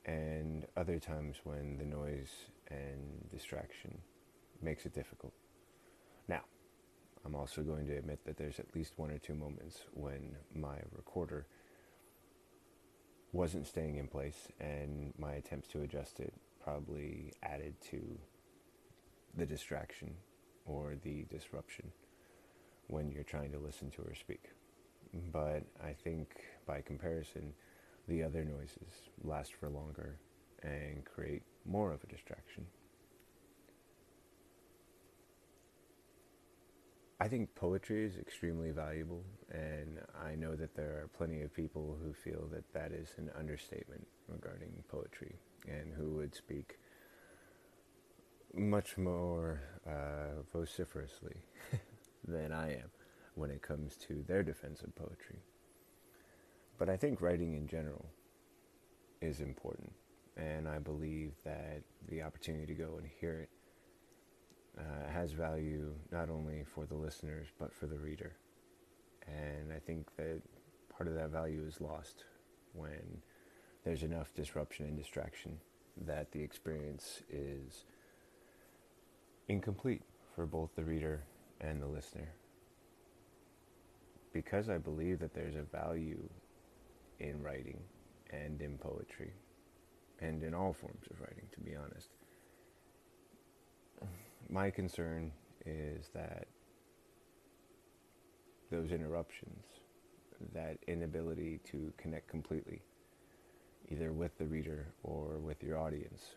and 0.07 0.65
other 0.77 0.99
times 0.99 1.35
when 1.43 1.77
the 1.77 1.85
noise 1.85 2.31
and 2.71 3.29
distraction 3.29 3.97
makes 4.61 4.85
it 4.85 4.93
difficult. 4.93 5.33
Now, 6.27 6.41
I'm 7.25 7.35
also 7.35 7.61
going 7.61 7.85
to 7.87 7.97
admit 7.97 8.25
that 8.25 8.37
there's 8.37 8.59
at 8.59 8.73
least 8.73 8.93
one 8.95 9.11
or 9.11 9.19
two 9.19 9.35
moments 9.35 9.81
when 9.93 10.37
my 10.55 10.77
recorder 10.95 11.45
wasn't 13.33 13.67
staying 13.67 13.97
in 13.97 14.07
place 14.07 14.47
and 14.59 15.13
my 15.17 15.33
attempts 15.33 15.67
to 15.69 15.81
adjust 15.81 16.19
it 16.21 16.33
probably 16.63 17.33
added 17.43 17.75
to 17.91 18.17
the 19.35 19.45
distraction 19.45 20.15
or 20.65 20.95
the 21.03 21.25
disruption 21.29 21.91
when 22.87 23.11
you're 23.11 23.23
trying 23.23 23.51
to 23.51 23.59
listen 23.59 23.91
to 23.91 24.01
her 24.01 24.15
speak. 24.15 24.51
But 25.31 25.63
I 25.83 25.93
think 25.93 26.29
by 26.65 26.81
comparison, 26.81 27.53
the 28.07 28.23
other 28.23 28.43
noises 28.43 29.09
last 29.23 29.53
for 29.53 29.69
longer 29.69 30.17
and 30.63 31.05
create 31.05 31.43
more 31.65 31.91
of 31.91 32.03
a 32.03 32.07
distraction. 32.07 32.65
I 37.19 37.27
think 37.27 37.55
poetry 37.55 38.05
is 38.05 38.17
extremely 38.17 38.69
valuable, 38.69 39.23
and 39.51 39.99
I 40.23 40.35
know 40.35 40.55
that 40.55 40.75
there 40.75 41.01
are 41.01 41.09
plenty 41.17 41.41
of 41.41 41.51
people 41.51 41.97
who 42.03 42.13
feel 42.13 42.47
that 42.51 42.71
that 42.73 42.91
is 42.91 43.09
an 43.17 43.31
understatement 43.37 44.05
regarding 44.27 44.71
poetry 44.87 45.35
and 45.67 45.93
who 45.93 46.15
would 46.15 46.35
speak 46.35 46.77
much 48.53 48.97
more 48.97 49.61
uh, 49.87 50.43
vociferously 50.53 51.37
than 52.27 52.51
I 52.51 52.73
am 52.73 52.91
when 53.33 53.49
it 53.49 53.63
comes 53.63 53.95
to 54.07 54.23
their 54.27 54.43
defense 54.43 54.81
of 54.81 54.95
poetry. 54.95 55.39
But 56.77 56.89
I 56.89 56.97
think 56.97 57.21
writing 57.21 57.55
in 57.55 57.67
general 57.67 58.05
is 59.21 59.39
important, 59.39 59.91
and 60.35 60.67
I 60.67 60.79
believe 60.79 61.33
that 61.43 61.81
the 62.07 62.21
opportunity 62.21 62.67
to 62.67 62.73
go 62.73 62.97
and 62.97 63.07
hear 63.19 63.39
it 63.41 63.49
uh, 64.77 65.11
has 65.11 65.31
value 65.31 65.93
not 66.11 66.29
only 66.29 66.63
for 66.63 66.85
the 66.85 66.95
listeners 66.95 67.47
but 67.59 67.73
for 67.73 67.87
the 67.87 67.97
reader. 67.97 68.33
And 69.25 69.73
I 69.73 69.79
think 69.79 70.15
that 70.17 70.41
part 70.95 71.07
of 71.07 71.15
that 71.15 71.29
value 71.29 71.65
is 71.67 71.81
lost 71.81 72.23
when 72.73 73.21
there's 73.83 74.03
enough 74.03 74.33
disruption 74.33 74.85
and 74.85 74.97
distraction 74.97 75.57
that 76.05 76.31
the 76.31 76.41
experience 76.41 77.21
is 77.29 77.85
incomplete 79.47 80.03
for 80.35 80.45
both 80.45 80.69
the 80.75 80.83
reader 80.83 81.23
and 81.59 81.81
the 81.81 81.87
listener. 81.87 82.29
Because 84.31 84.69
I 84.69 84.77
believe 84.77 85.19
that 85.19 85.33
there's 85.33 85.55
a 85.55 85.63
value 85.63 86.29
in 87.19 87.41
writing 87.41 87.79
and 88.31 88.61
in 88.61 88.77
poetry 88.77 89.33
and 90.19 90.43
in 90.43 90.53
all 90.53 90.73
forms 90.73 91.05
of 91.11 91.19
writing, 91.21 91.47
to 91.53 91.59
be 91.59 91.75
honest. 91.75 92.09
My 94.49 94.69
concern 94.69 95.31
is 95.65 96.09
that 96.13 96.47
those 98.71 98.91
interruptions, 98.91 99.63
that 100.53 100.77
inability 100.87 101.59
to 101.71 101.91
connect 101.97 102.27
completely, 102.27 102.81
either 103.89 104.11
with 104.11 104.37
the 104.37 104.45
reader 104.45 104.87
or 105.03 105.37
with 105.39 105.63
your 105.63 105.77
audience, 105.77 106.35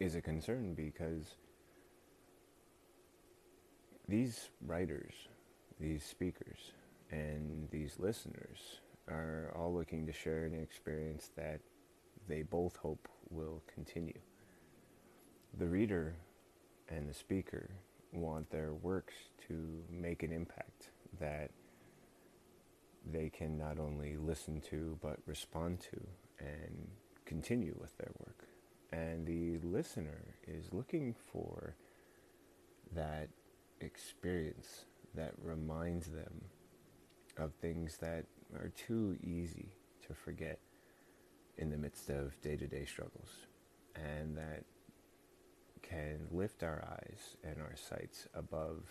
is 0.00 0.14
a 0.14 0.20
concern 0.20 0.74
because 0.74 1.36
these 4.08 4.48
writers, 4.66 5.12
these 5.78 6.04
speakers, 6.04 6.72
and 7.10 7.68
these 7.70 7.98
listeners 7.98 8.80
are 9.08 9.52
all 9.56 9.74
looking 9.74 10.06
to 10.06 10.12
share 10.12 10.44
an 10.44 10.54
experience 10.54 11.30
that 11.36 11.60
they 12.28 12.42
both 12.42 12.76
hope 12.76 13.08
will 13.30 13.62
continue. 13.72 14.18
The 15.58 15.66
reader 15.66 16.14
and 16.88 17.08
the 17.08 17.14
speaker 17.14 17.70
want 18.12 18.50
their 18.50 18.74
works 18.74 19.14
to 19.48 19.82
make 19.90 20.22
an 20.22 20.32
impact 20.32 20.90
that 21.20 21.50
they 23.10 23.28
can 23.30 23.58
not 23.58 23.78
only 23.78 24.16
listen 24.16 24.60
to 24.60 24.98
but 25.02 25.18
respond 25.26 25.80
to 25.80 26.00
and 26.38 26.88
continue 27.24 27.76
with 27.80 27.96
their 27.98 28.12
work. 28.18 28.46
And 28.92 29.26
the 29.26 29.58
listener 29.66 30.36
is 30.46 30.72
looking 30.72 31.14
for 31.32 31.74
that 32.94 33.28
experience 33.80 34.84
that 35.14 35.32
reminds 35.42 36.08
them 36.08 36.42
of 37.38 37.52
things 37.54 37.96
that 37.98 38.26
are 38.56 38.70
too 38.70 39.16
easy 39.22 39.72
to 40.06 40.14
forget 40.14 40.58
in 41.58 41.70
the 41.70 41.76
midst 41.76 42.08
of 42.08 42.40
day 42.40 42.56
to 42.56 42.66
day 42.66 42.84
struggles 42.84 43.28
and 43.94 44.36
that 44.36 44.64
can 45.82 46.26
lift 46.30 46.62
our 46.62 46.84
eyes 46.90 47.36
and 47.44 47.60
our 47.60 47.74
sights 47.76 48.26
above 48.34 48.82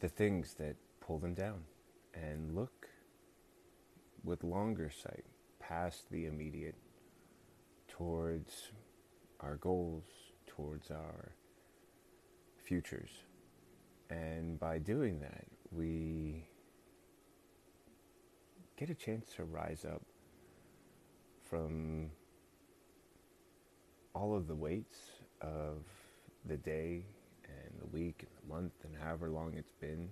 the 0.00 0.08
things 0.08 0.54
that 0.54 0.76
pull 1.00 1.18
them 1.18 1.34
down 1.34 1.62
and 2.14 2.54
look 2.54 2.88
with 4.24 4.44
longer 4.44 4.90
sight 4.90 5.24
past 5.60 6.10
the 6.10 6.26
immediate 6.26 6.74
towards 7.88 8.70
our 9.40 9.56
goals, 9.56 10.04
towards 10.46 10.90
our 10.90 11.32
futures. 12.56 13.10
And 14.10 14.58
by 14.58 14.78
doing 14.78 15.20
that, 15.20 15.46
we 15.70 16.46
get 18.78 18.90
a 18.90 18.94
chance 18.94 19.32
to 19.34 19.42
rise 19.42 19.84
up 19.84 20.02
from 21.50 22.10
all 24.14 24.36
of 24.36 24.46
the 24.46 24.54
weights 24.54 24.98
of 25.40 25.82
the 26.44 26.56
day 26.56 27.04
and 27.44 27.80
the 27.80 27.86
week 27.86 28.20
and 28.20 28.30
the 28.40 28.54
month 28.54 28.72
and 28.84 28.94
however 29.02 29.28
long 29.30 29.54
it's 29.54 29.72
been 29.72 30.08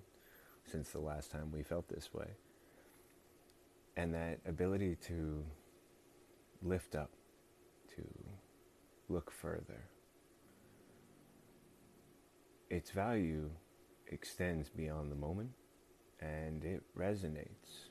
since 0.69 0.89
the 0.89 0.99
last 0.99 1.31
time 1.31 1.49
we 1.49 1.63
felt 1.63 1.87
this 1.87 2.13
way. 2.13 2.27
And 3.95 4.13
that 4.13 4.39
ability 4.45 4.97
to 5.07 5.45
lift 6.61 6.93
up, 6.93 7.11
to 7.95 8.03
look 9.07 9.31
further. 9.31 9.85
Its 12.69 12.91
value 12.91 13.49
extends 14.07 14.69
beyond 14.69 15.09
the 15.09 15.15
moment 15.15 15.51
and 16.19 16.65
it 16.65 16.83
resonates, 16.97 17.87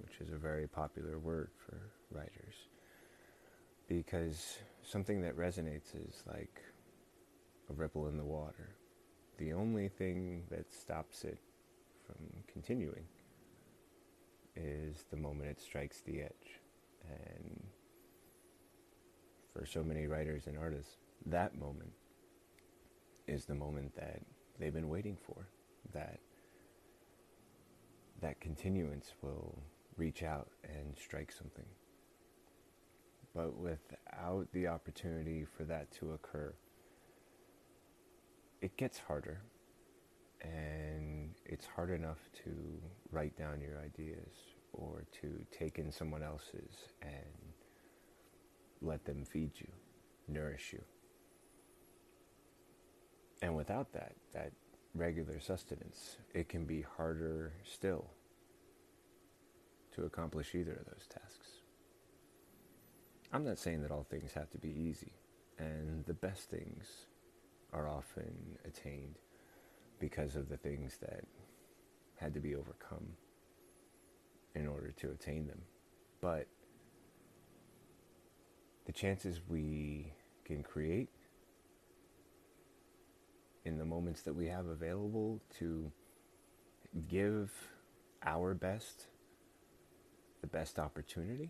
which 0.00 0.20
is 0.20 0.32
a 0.32 0.36
very 0.36 0.66
popular 0.66 1.18
word 1.18 1.50
for 1.66 1.78
writers. 2.10 2.68
Because 3.88 4.58
something 4.82 5.20
that 5.22 5.36
resonates 5.36 5.94
is 5.94 6.22
like 6.26 6.60
a 7.70 7.72
ripple 7.72 8.08
in 8.08 8.16
the 8.16 8.24
water. 8.24 8.76
The 9.38 9.52
only 9.52 9.88
thing 9.88 10.44
that 10.50 10.72
stops 10.72 11.24
it 11.24 11.38
from 12.06 12.26
continuing 12.50 13.04
is 14.56 15.04
the 15.10 15.16
moment 15.16 15.50
it 15.50 15.60
strikes 15.60 16.00
the 16.00 16.22
edge. 16.22 16.60
And 17.08 17.64
for 19.52 19.66
so 19.66 19.82
many 19.82 20.06
writers 20.06 20.46
and 20.46 20.56
artists, 20.58 20.96
that 21.26 21.58
moment 21.58 21.92
is 23.26 23.44
the 23.44 23.54
moment 23.54 23.94
that 23.96 24.20
they've 24.58 24.74
been 24.74 24.88
waiting 24.88 25.16
for. 25.26 25.48
That 25.92 26.18
that 28.20 28.40
continuance 28.40 29.12
will 29.22 29.58
reach 29.96 30.22
out 30.22 30.48
and 30.64 30.96
strike 30.96 31.32
something. 31.32 31.66
But 33.34 33.56
without 33.56 34.46
the 34.52 34.68
opportunity 34.68 35.44
for 35.56 35.64
that 35.64 35.90
to 35.98 36.12
occur, 36.12 36.54
it 38.60 38.76
gets 38.76 38.98
harder. 38.98 39.40
And 40.42 41.30
it's 41.44 41.66
hard 41.66 41.90
enough 41.90 42.18
to 42.44 42.50
write 43.10 43.36
down 43.36 43.60
your 43.60 43.80
ideas 43.80 44.34
or 44.72 45.04
to 45.20 45.44
take 45.56 45.78
in 45.78 45.90
someone 45.90 46.22
else's 46.22 46.92
and 47.02 47.52
let 48.82 49.04
them 49.04 49.24
feed 49.24 49.52
you, 49.58 49.68
nourish 50.28 50.72
you. 50.72 50.82
And 53.42 53.56
without 53.56 53.92
that, 53.94 54.12
that 54.32 54.52
regular 54.94 55.40
sustenance, 55.40 56.16
it 56.34 56.48
can 56.48 56.64
be 56.66 56.84
harder 56.96 57.52
still 57.64 58.10
to 59.94 60.04
accomplish 60.04 60.54
either 60.54 60.72
of 60.72 60.86
those 60.86 61.06
tasks. 61.08 61.48
I'm 63.32 63.44
not 63.44 63.58
saying 63.58 63.82
that 63.82 63.90
all 63.90 64.06
things 64.08 64.32
have 64.34 64.50
to 64.50 64.58
be 64.58 64.70
easy, 64.70 65.12
and 65.58 66.04
the 66.04 66.14
best 66.14 66.50
things 66.50 67.06
are 67.72 67.88
often 67.88 68.58
attained 68.64 69.18
because 69.98 70.36
of 70.36 70.48
the 70.48 70.56
things 70.56 70.98
that 71.00 71.24
had 72.16 72.34
to 72.34 72.40
be 72.40 72.54
overcome 72.54 73.08
in 74.54 74.66
order 74.66 74.92
to 74.92 75.10
attain 75.10 75.46
them. 75.46 75.62
But 76.20 76.46
the 78.86 78.92
chances 78.92 79.40
we 79.48 80.12
can 80.44 80.62
create 80.62 81.08
in 83.64 83.78
the 83.78 83.84
moments 83.84 84.22
that 84.22 84.34
we 84.34 84.46
have 84.46 84.66
available 84.66 85.40
to 85.58 85.90
give 87.08 87.50
our 88.22 88.54
best, 88.54 89.06
the 90.44 90.58
best 90.58 90.78
opportunity, 90.78 91.48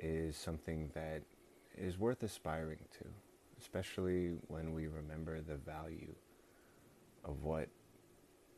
is 0.00 0.36
something 0.36 0.90
that 0.92 1.22
is 1.78 1.96
worth 1.96 2.24
aspiring 2.24 2.80
to, 2.90 3.04
especially 3.60 4.32
when 4.48 4.74
we 4.74 4.88
remember 4.88 5.40
the 5.40 5.54
value 5.54 6.12
of 7.24 7.44
what 7.44 7.68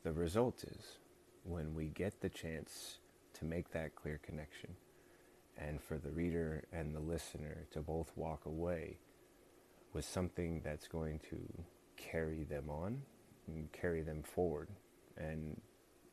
the 0.02 0.12
result 0.12 0.64
is 0.64 0.96
when 1.42 1.74
we 1.74 1.88
get 1.88 2.22
the 2.22 2.28
chance 2.30 3.00
to 3.34 3.44
make 3.44 3.70
that 3.70 3.94
clear 3.94 4.18
connection. 4.22 4.70
And 5.58 5.78
for 5.78 5.98
the 5.98 6.10
reader 6.10 6.64
and 6.72 6.94
the 6.94 7.00
listener 7.00 7.66
to 7.72 7.82
both 7.82 8.12
walk 8.16 8.46
away 8.46 8.96
with 9.92 10.06
something 10.06 10.62
that's 10.64 10.88
going 10.88 11.20
to 11.28 11.36
carry 11.98 12.44
them 12.44 12.70
on 12.70 13.02
and 13.46 13.70
carry 13.72 14.00
them 14.00 14.22
forward 14.22 14.70
and 15.18 15.60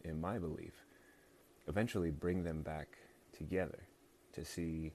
in 0.04 0.20
my 0.20 0.38
belief 0.38 0.86
eventually 1.68 2.12
bring 2.12 2.44
them 2.44 2.62
back 2.62 2.98
together 3.42 3.88
to 4.34 4.46
see 4.46 4.94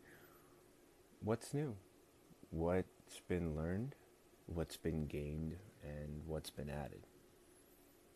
what's 1.23 1.53
new 1.53 1.75
what's 2.51 3.21
been 3.29 3.57
learned 3.57 3.95
what's 4.47 4.77
been 4.77 5.07
gained 5.07 5.57
and 5.83 6.23
what's 6.27 6.51
been 6.51 6.71
added 6.71 7.07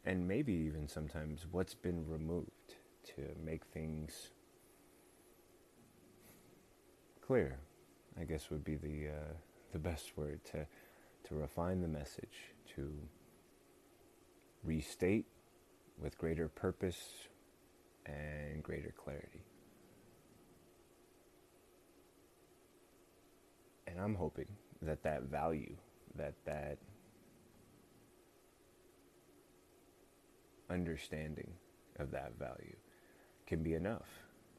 and 0.05 0.27
maybe 0.27 0.53
even 0.53 0.87
sometimes 0.89 1.47
what's 1.51 1.75
been 1.75 2.09
removed 2.09 2.77
to 3.05 3.23
make 3.45 3.65
things 3.67 4.31
clear 7.27 7.59
i 8.21 8.25
guess 8.25 8.51
would 8.51 8.65
be 8.65 8.77
the 8.77 9.09
uh, 9.09 9.33
the 9.73 9.79
best 9.79 10.17
word 10.17 10.41
to 10.45 10.67
to 11.25 11.35
refine 11.35 11.81
the 11.81 11.89
message 11.89 12.55
to 12.77 12.93
restate 14.63 15.27
with 16.01 16.17
greater 16.19 16.49
purpose 16.49 17.29
and 18.07 18.63
greater 18.63 18.93
clarity. 18.97 19.45
And 23.91 24.01
I'm 24.01 24.15
hoping 24.15 24.47
that 24.83 25.03
that 25.03 25.25
value, 25.25 25.75
that 26.15 26.35
that 26.47 26.79
understanding 30.71 31.51
of 31.99 32.11
that 32.13 32.39
value 32.39 32.77
can 33.47 33.63
be 33.63 33.75
enough 33.75 34.07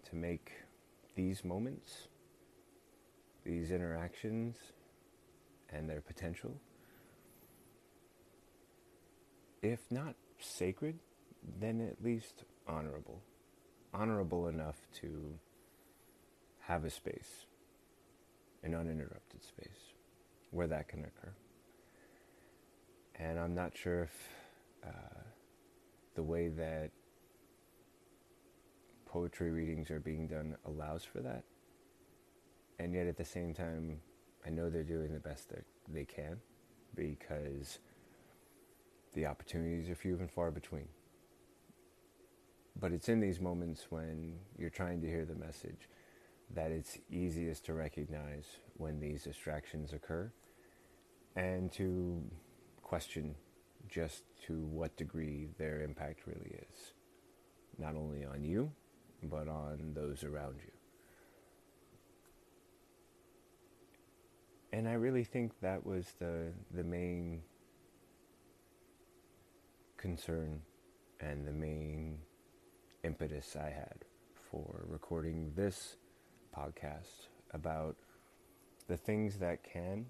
to 0.09 0.15
make 0.15 0.51
these 1.15 1.45
moments, 1.45 2.07
these 3.45 3.71
interactions, 3.71 4.57
and 5.69 5.89
their 5.89 6.01
potential 6.01 6.59
if 9.61 9.79
not 9.91 10.15
sacred, 10.39 10.97
then 11.59 11.81
at 11.81 12.03
least 12.03 12.43
honorable. 12.67 13.21
Honorable 13.93 14.47
enough 14.47 14.77
to 15.01 15.37
have 16.61 16.85
a 16.85 16.89
space, 16.89 17.45
an 18.63 18.75
uninterrupted 18.75 19.43
space, 19.43 19.93
where 20.51 20.67
that 20.67 20.87
can 20.87 20.99
occur. 20.99 21.33
And 23.15 23.39
I'm 23.39 23.53
not 23.53 23.75
sure 23.75 24.03
if 24.03 24.29
uh, 24.85 25.21
the 26.15 26.23
way 26.23 26.49
that 26.49 26.91
poetry 29.05 29.51
readings 29.51 29.91
are 29.91 29.99
being 29.99 30.27
done 30.27 30.55
allows 30.65 31.03
for 31.03 31.19
that. 31.19 31.43
And 32.79 32.93
yet 32.93 33.07
at 33.07 33.17
the 33.17 33.25
same 33.25 33.53
time, 33.53 33.99
I 34.45 34.49
know 34.49 34.69
they're 34.69 34.83
doing 34.83 35.13
the 35.13 35.19
best 35.19 35.49
that 35.49 35.63
they 35.87 36.05
can 36.05 36.37
because 36.95 37.79
the 39.13 39.25
opportunities 39.25 39.89
are 39.89 39.95
few 39.95 40.17
and 40.17 40.31
far 40.31 40.49
between. 40.51 40.87
But 42.79 42.91
it's 42.91 43.09
in 43.09 43.19
these 43.19 43.39
moments 43.39 43.87
when 43.89 44.35
you're 44.57 44.69
trying 44.69 45.01
to 45.01 45.07
hear 45.07 45.25
the 45.25 45.35
message 45.35 45.89
that 46.53 46.71
it's 46.71 46.97
easiest 47.09 47.65
to 47.65 47.73
recognize 47.73 48.45
when 48.77 48.99
these 48.99 49.23
distractions 49.23 49.93
occur 49.93 50.31
and 51.35 51.71
to 51.71 52.23
question 52.81 53.35
just 53.89 54.23
to 54.45 54.65
what 54.65 54.95
degree 54.97 55.47
their 55.57 55.81
impact 55.81 56.21
really 56.25 56.55
is, 56.69 56.93
not 57.77 57.95
only 57.95 58.25
on 58.25 58.43
you, 58.43 58.71
but 59.23 59.47
on 59.47 59.93
those 59.93 60.23
around 60.23 60.55
you. 60.63 60.71
And 64.73 64.87
I 64.87 64.93
really 64.93 65.23
think 65.23 65.51
that 65.61 65.85
was 65.85 66.13
the, 66.19 66.53
the 66.73 66.83
main 66.83 67.41
concern 69.97 70.61
and 71.19 71.45
the 71.45 71.51
main 71.51 72.17
impetus 73.03 73.55
I 73.55 73.69
had 73.69 74.05
for 74.49 74.85
recording 74.87 75.51
this 75.55 75.97
podcast 76.57 77.27
about 77.53 77.95
the 78.87 78.97
things 78.97 79.37
that 79.37 79.63
can 79.63 80.05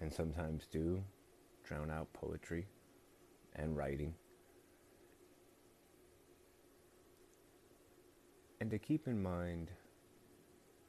and 0.00 0.12
sometimes 0.12 0.66
do 0.70 1.02
drown 1.64 1.90
out 1.90 2.12
poetry 2.12 2.66
and 3.56 3.76
writing. 3.76 4.14
And 8.60 8.70
to 8.70 8.78
keep 8.78 9.06
in 9.06 9.22
mind 9.22 9.70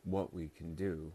what 0.04 0.34
we 0.34 0.50
can 0.56 0.76
do 0.76 1.12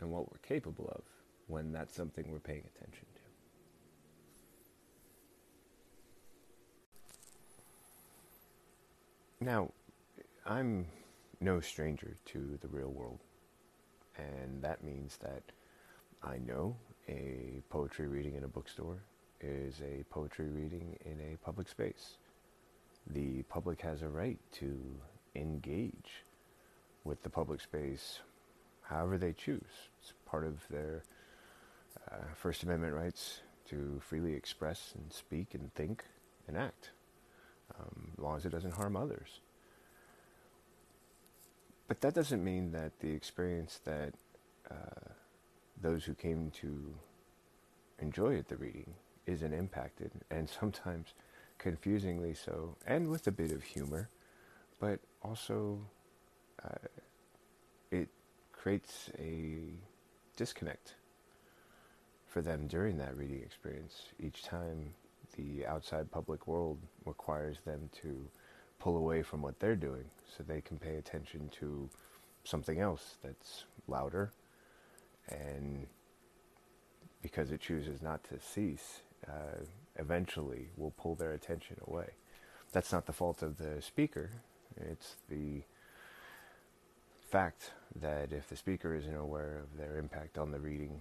and 0.00 0.10
what 0.10 0.30
we're 0.30 0.38
capable 0.38 0.90
of 0.94 1.02
when 1.46 1.72
that's 1.72 1.94
something 1.94 2.30
we're 2.30 2.38
paying 2.38 2.64
attention 2.76 3.06
to. 9.40 9.44
Now, 9.44 9.70
I'm 10.46 10.86
no 11.44 11.60
stranger 11.60 12.16
to 12.24 12.58
the 12.62 12.68
real 12.68 12.88
world, 12.88 13.20
and 14.16 14.62
that 14.62 14.82
means 14.82 15.18
that 15.18 15.42
I 16.22 16.38
know 16.38 16.74
a 17.06 17.62
poetry 17.68 18.08
reading 18.08 18.34
in 18.34 18.44
a 18.44 18.48
bookstore 18.48 19.02
is 19.42 19.82
a 19.82 20.04
poetry 20.04 20.48
reading 20.48 20.96
in 21.04 21.20
a 21.20 21.36
public 21.44 21.68
space. 21.68 22.16
The 23.08 23.42
public 23.42 23.82
has 23.82 24.00
a 24.00 24.08
right 24.08 24.38
to 24.52 24.80
engage 25.34 26.24
with 27.04 27.22
the 27.22 27.28
public 27.28 27.60
space 27.60 28.20
however 28.80 29.18
they 29.18 29.34
choose. 29.34 29.90
It's 30.00 30.14
part 30.24 30.46
of 30.46 30.66
their 30.70 31.04
uh, 32.10 32.24
First 32.34 32.62
Amendment 32.62 32.94
rights 32.94 33.40
to 33.68 34.00
freely 34.00 34.32
express 34.32 34.94
and 34.94 35.12
speak 35.12 35.52
and 35.52 35.74
think 35.74 36.04
and 36.48 36.56
act, 36.56 36.90
um, 37.78 38.12
as 38.16 38.18
long 38.18 38.36
as 38.38 38.46
it 38.46 38.50
doesn't 38.52 38.74
harm 38.74 38.96
others. 38.96 39.40
But 41.86 42.00
that 42.00 42.14
doesn't 42.14 42.42
mean 42.42 42.72
that 42.72 42.98
the 43.00 43.10
experience 43.10 43.80
that 43.84 44.14
uh, 44.70 45.12
those 45.80 46.04
who 46.04 46.14
came 46.14 46.50
to 46.62 46.94
enjoy 47.98 48.42
the 48.42 48.56
reading 48.56 48.94
isn't 49.26 49.52
impacted, 49.52 50.10
and 50.30 50.48
sometimes 50.60 51.14
confusingly 51.58 52.34
so, 52.34 52.76
and 52.86 53.08
with 53.08 53.26
a 53.26 53.32
bit 53.32 53.52
of 53.52 53.62
humor, 53.62 54.08
but 54.80 55.00
also 55.22 55.80
uh, 56.64 56.88
it 57.90 58.08
creates 58.52 59.10
a 59.18 59.58
disconnect 60.36 60.94
for 62.26 62.42
them 62.42 62.66
during 62.66 62.96
that 62.98 63.16
reading 63.16 63.42
experience. 63.42 64.08
Each 64.18 64.42
time 64.42 64.94
the 65.36 65.66
outside 65.66 66.10
public 66.10 66.46
world 66.46 66.78
requires 67.04 67.58
them 67.64 67.90
to 68.02 68.28
pull 68.78 68.96
away 68.96 69.22
from 69.22 69.42
what 69.42 69.58
they're 69.60 69.76
doing 69.76 70.04
so 70.36 70.42
they 70.42 70.60
can 70.60 70.78
pay 70.78 70.96
attention 70.96 71.48
to 71.60 71.88
something 72.44 72.80
else 72.80 73.16
that's 73.22 73.64
louder 73.88 74.32
and 75.28 75.86
because 77.22 77.50
it 77.50 77.60
chooses 77.60 78.02
not 78.02 78.22
to 78.24 78.38
cease, 78.38 79.00
uh, 79.26 79.64
eventually 79.96 80.68
will 80.76 80.90
pull 80.90 81.14
their 81.14 81.32
attention 81.32 81.76
away. 81.86 82.10
That's 82.72 82.92
not 82.92 83.06
the 83.06 83.14
fault 83.14 83.42
of 83.42 83.56
the 83.56 83.80
speaker. 83.80 84.30
It's 84.76 85.16
the 85.30 85.62
fact 87.30 87.70
that 87.96 88.30
if 88.30 88.48
the 88.48 88.56
speaker 88.56 88.94
isn't 88.94 89.16
aware 89.16 89.58
of 89.58 89.78
their 89.78 89.98
impact 89.98 90.36
on 90.36 90.50
the 90.50 90.60
reading 90.60 91.00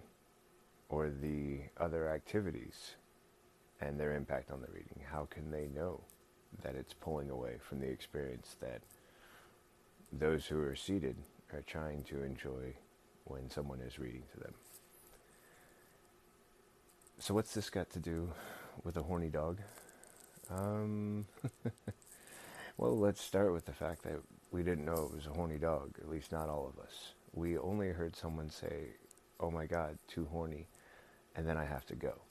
or 0.87 1.09
the 1.09 1.59
other 1.77 2.09
activities 2.09 2.95
and 3.81 3.99
their 3.99 4.15
impact 4.15 4.49
on 4.49 4.61
the 4.61 4.71
reading, 4.71 5.01
how 5.11 5.27
can 5.29 5.51
they 5.51 5.67
know 5.67 5.99
that 6.61 6.75
it's 6.75 6.93
pulling 6.93 7.29
away 7.29 7.55
from 7.59 7.79
the 7.79 7.87
experience 7.87 8.55
that 8.61 8.81
those 10.11 10.45
who 10.45 10.61
are 10.61 10.75
seated 10.75 11.15
are 11.51 11.61
trying 11.61 12.03
to 12.03 12.23
enjoy 12.23 12.73
when 13.25 13.49
someone 13.49 13.79
is 13.81 13.99
reading 13.99 14.23
to 14.33 14.39
them? 14.39 14.53
So, 17.19 17.33
what's 17.33 17.53
this 17.53 17.69
got 17.69 17.89
to 17.91 17.99
do 17.99 18.31
with 18.83 18.97
a 18.97 19.03
horny 19.03 19.29
dog? 19.29 19.59
Um, 20.49 21.25
well, 22.77 22.97
let's 22.97 23.21
start 23.21 23.53
with 23.53 23.65
the 23.65 23.73
fact 23.73 24.03
that 24.03 24.19
we 24.51 24.63
didn't 24.63 24.85
know 24.85 25.09
it 25.09 25.15
was 25.15 25.27
a 25.27 25.33
horny 25.33 25.57
dog, 25.57 25.91
at 25.99 26.09
least 26.09 26.31
not 26.31 26.49
all 26.49 26.71
of 26.73 26.83
us. 26.83 27.13
We 27.33 27.57
only 27.57 27.89
heard 27.89 28.15
someone 28.15 28.49
say, 28.49 28.89
Oh 29.39 29.49
my 29.49 29.65
God, 29.65 29.97
too 30.07 30.27
horny, 30.31 30.67
and 31.35 31.47
then 31.47 31.57
I 31.57 31.65
have 31.65 31.85
to 31.87 31.95
go. 31.95 32.21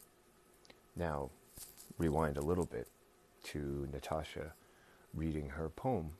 Now, 0.94 1.30
rewind 1.98 2.36
a 2.36 2.42
little 2.42 2.66
bit 2.66 2.88
to 3.44 3.88
Natasha 3.92 4.54
reading 5.14 5.50
her 5.50 5.68
poem 5.68 6.12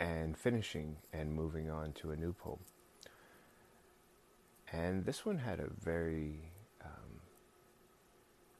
and 0.00 0.36
finishing 0.36 0.96
and 1.12 1.34
moving 1.34 1.70
on 1.70 1.92
to 1.92 2.10
a 2.10 2.16
new 2.16 2.32
poem. 2.32 2.60
And 4.72 5.04
this 5.04 5.24
one 5.24 5.38
had 5.38 5.60
a 5.60 5.68
very 5.82 6.52
um, 6.84 7.20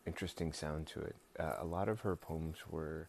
interesting 0.06 0.52
sound 0.52 0.86
to 0.88 1.00
it. 1.00 1.16
Uh, 1.38 1.54
a 1.60 1.64
lot 1.64 1.88
of 1.88 2.00
her 2.00 2.16
poems 2.16 2.58
were 2.70 3.08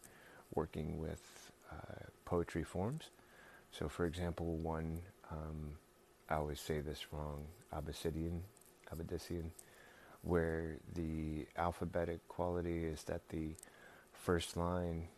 working 0.54 0.98
with 0.98 1.52
uh, 1.72 2.04
poetry 2.24 2.62
forms. 2.64 3.10
So, 3.72 3.88
for 3.88 4.04
example, 4.04 4.56
one, 4.58 5.00
um, 5.30 5.78
I 6.28 6.34
always 6.34 6.60
say 6.60 6.80
this 6.80 7.06
wrong, 7.12 7.46
Abbassidian, 7.72 8.40
Abbassidian, 8.92 9.50
where 10.22 10.78
the 10.94 11.46
alphabetic 11.56 12.26
quality 12.28 12.84
is 12.84 13.04
that 13.04 13.28
the 13.30 13.54
first 14.20 14.56
line 14.56 15.08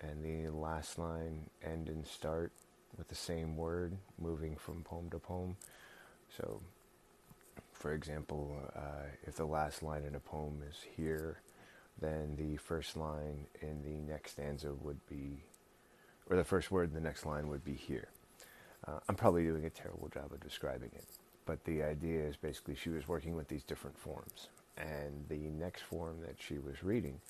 and 0.00 0.22
the 0.22 0.50
last 0.50 0.98
line 0.98 1.48
end 1.64 1.88
and 1.88 2.06
start 2.06 2.52
with 2.98 3.08
the 3.08 3.14
same 3.14 3.56
word, 3.56 3.96
moving 4.20 4.56
from 4.56 4.82
poem 4.82 5.08
to 5.10 5.18
poem. 5.18 5.56
So, 6.36 6.60
for 7.72 7.94
example, 7.94 8.54
uh, 8.76 9.08
if 9.26 9.36
the 9.36 9.46
last 9.46 9.82
line 9.82 10.04
in 10.04 10.14
a 10.14 10.20
poem 10.20 10.62
is 10.68 10.76
here, 10.96 11.40
then 11.98 12.36
the 12.36 12.58
first 12.58 12.96
line 12.96 13.46
in 13.62 13.82
the 13.82 14.12
next 14.12 14.32
stanza 14.32 14.74
would 14.82 15.00
be, 15.08 15.44
or 16.28 16.36
the 16.36 16.44
first 16.44 16.70
word 16.70 16.90
in 16.90 16.94
the 16.94 17.00
next 17.00 17.24
line 17.24 17.48
would 17.48 17.64
be 17.64 17.74
here. 17.74 18.08
Uh, 18.86 18.98
I'm 19.08 19.14
probably 19.14 19.44
doing 19.44 19.64
a 19.64 19.70
terrible 19.70 20.08
job 20.08 20.32
of 20.32 20.40
describing 20.40 20.90
it, 20.94 21.06
but 21.46 21.64
the 21.64 21.82
idea 21.82 22.26
is 22.26 22.36
basically 22.36 22.74
she 22.74 22.90
was 22.90 23.08
working 23.08 23.34
with 23.34 23.48
these 23.48 23.62
different 23.62 23.98
forms, 23.98 24.48
and 24.76 25.24
the 25.28 25.48
next 25.50 25.82
form 25.82 26.20
that 26.26 26.36
she 26.38 26.58
was 26.58 26.82
reading 26.82 27.20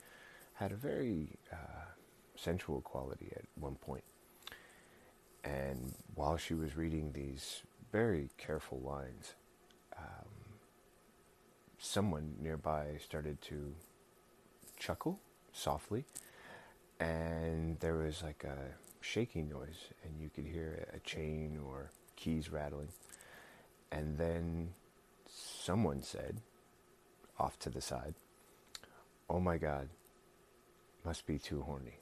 had 0.54 0.72
a 0.72 0.76
very 0.76 1.38
uh, 1.52 1.56
sensual 2.36 2.80
quality 2.80 3.30
at 3.34 3.44
one 3.54 3.74
point. 3.76 4.04
And 5.44 5.94
while 6.14 6.36
she 6.36 6.54
was 6.54 6.76
reading 6.76 7.12
these 7.12 7.62
very 7.90 8.30
careful 8.38 8.80
lines, 8.80 9.34
um, 9.98 10.28
someone 11.78 12.36
nearby 12.40 12.98
started 13.04 13.40
to 13.42 13.74
chuckle 14.78 15.18
softly, 15.52 16.04
and 17.00 17.78
there 17.80 17.94
was 17.94 18.22
like 18.22 18.44
a 18.44 18.74
shaking 19.00 19.48
noise, 19.48 19.88
and 20.04 20.20
you 20.20 20.30
could 20.30 20.46
hear 20.46 20.88
a 20.94 21.00
chain 21.00 21.58
or 21.66 21.90
keys 22.16 22.50
rattling. 22.50 22.88
And 23.90 24.16
then 24.16 24.74
someone 25.28 26.02
said, 26.02 26.40
off 27.38 27.58
to 27.60 27.70
the 27.70 27.80
side, 27.80 28.14
oh 29.28 29.40
my 29.40 29.58
God, 29.58 29.88
must 31.04 31.26
be 31.26 31.38
too 31.38 31.62
horny. 31.62 31.98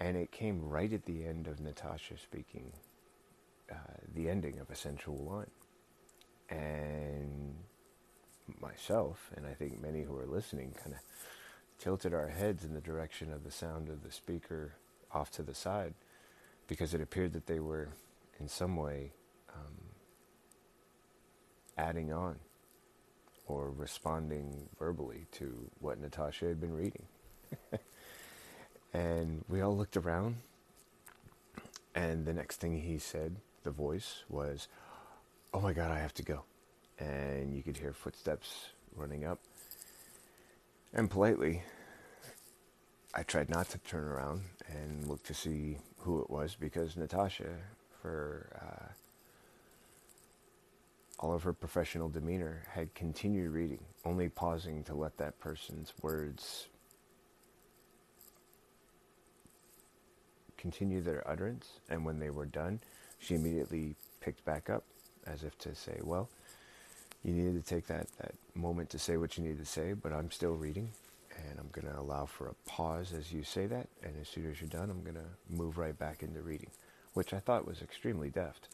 And 0.00 0.16
it 0.16 0.32
came 0.32 0.68
right 0.68 0.92
at 0.92 1.04
the 1.04 1.24
end 1.24 1.46
of 1.46 1.60
Natasha 1.60 2.18
speaking, 2.18 2.72
uh, 3.70 3.74
the 4.14 4.28
ending 4.28 4.58
of 4.58 4.70
a 4.70 4.74
sensual 4.74 5.24
line. 5.24 5.50
And 6.50 7.54
myself, 8.60 9.30
and 9.36 9.46
I 9.46 9.54
think 9.54 9.80
many 9.80 10.02
who 10.02 10.16
are 10.16 10.26
listening, 10.26 10.74
kind 10.82 10.94
of 10.94 11.00
tilted 11.78 12.14
our 12.14 12.28
heads 12.28 12.64
in 12.64 12.74
the 12.74 12.80
direction 12.80 13.32
of 13.32 13.44
the 13.44 13.50
sound 13.50 13.88
of 13.88 14.02
the 14.02 14.10
speaker 14.10 14.74
off 15.12 15.30
to 15.32 15.42
the 15.42 15.54
side 15.54 15.94
because 16.66 16.94
it 16.94 17.00
appeared 17.00 17.32
that 17.32 17.46
they 17.46 17.60
were 17.60 17.88
in 18.40 18.48
some 18.48 18.76
way 18.76 19.12
um, 19.54 19.74
adding 21.76 22.12
on 22.12 22.36
or 23.46 23.70
responding 23.70 24.68
verbally 24.78 25.26
to 25.32 25.70
what 25.80 26.00
Natasha 26.00 26.46
had 26.46 26.60
been 26.60 26.72
reading. 26.72 27.04
and 28.92 29.44
we 29.48 29.60
all 29.60 29.76
looked 29.76 29.96
around, 29.96 30.36
and 31.94 32.26
the 32.26 32.32
next 32.32 32.56
thing 32.56 32.80
he 32.80 32.98
said, 32.98 33.36
the 33.62 33.70
voice, 33.70 34.24
was, 34.28 34.68
Oh 35.52 35.60
my 35.60 35.72
God, 35.72 35.90
I 35.90 35.98
have 35.98 36.14
to 36.14 36.22
go. 36.22 36.42
And 36.98 37.54
you 37.54 37.62
could 37.62 37.76
hear 37.76 37.92
footsteps 37.92 38.70
running 38.96 39.24
up. 39.24 39.38
And 40.92 41.10
politely, 41.10 41.62
I 43.14 43.22
tried 43.22 43.48
not 43.48 43.68
to 43.70 43.78
turn 43.78 44.04
around 44.04 44.42
and 44.68 45.06
look 45.06 45.22
to 45.24 45.34
see 45.34 45.78
who 45.98 46.20
it 46.20 46.30
was 46.30 46.56
because 46.58 46.96
Natasha, 46.96 47.50
for 48.02 48.48
uh, 48.60 48.92
all 51.20 51.32
of 51.32 51.44
her 51.44 51.52
professional 51.52 52.08
demeanor, 52.08 52.64
had 52.68 52.94
continued 52.94 53.52
reading, 53.52 53.84
only 54.04 54.28
pausing 54.28 54.82
to 54.84 54.94
let 54.94 55.16
that 55.18 55.38
person's 55.38 55.92
words 56.02 56.68
continue 60.64 61.02
their 61.02 61.28
utterance. 61.28 61.68
And 61.90 62.06
when 62.06 62.18
they 62.18 62.30
were 62.30 62.46
done, 62.46 62.80
she 63.18 63.34
immediately 63.34 63.96
picked 64.22 64.42
back 64.46 64.70
up 64.70 64.82
as 65.26 65.42
if 65.42 65.58
to 65.58 65.74
say, 65.74 66.00
Well, 66.02 66.30
you 67.22 67.34
needed 67.34 67.62
to 67.62 67.74
take 67.74 67.86
that, 67.88 68.06
that 68.18 68.34
moment 68.54 68.88
to 68.90 68.98
say 68.98 69.18
what 69.18 69.36
you 69.36 69.44
needed 69.44 69.58
to 69.58 69.66
say, 69.66 69.92
but 69.92 70.10
I'm 70.10 70.30
still 70.30 70.54
reading. 70.54 70.88
And 71.36 71.58
I'm 71.58 71.68
going 71.70 71.92
to 71.92 72.00
allow 72.00 72.24
for 72.24 72.46
a 72.46 72.54
pause 72.70 73.12
as 73.12 73.30
you 73.30 73.42
say 73.42 73.66
that. 73.66 73.88
And 74.02 74.14
as 74.22 74.28
soon 74.28 74.50
as 74.50 74.58
you're 74.58 74.70
done, 74.70 74.88
I'm 74.88 75.02
going 75.02 75.16
to 75.16 75.54
move 75.54 75.76
right 75.76 75.98
back 75.98 76.22
into 76.22 76.40
reading, 76.40 76.70
which 77.12 77.34
I 77.34 77.40
thought 77.40 77.66
was 77.66 77.82
extremely 77.82 78.30
deft. 78.30 78.68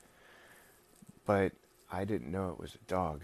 But 1.26 1.52
I 1.90 2.04
didn't 2.04 2.30
know 2.30 2.50
it 2.50 2.60
was 2.60 2.76
a 2.76 2.90
dog. 2.90 3.22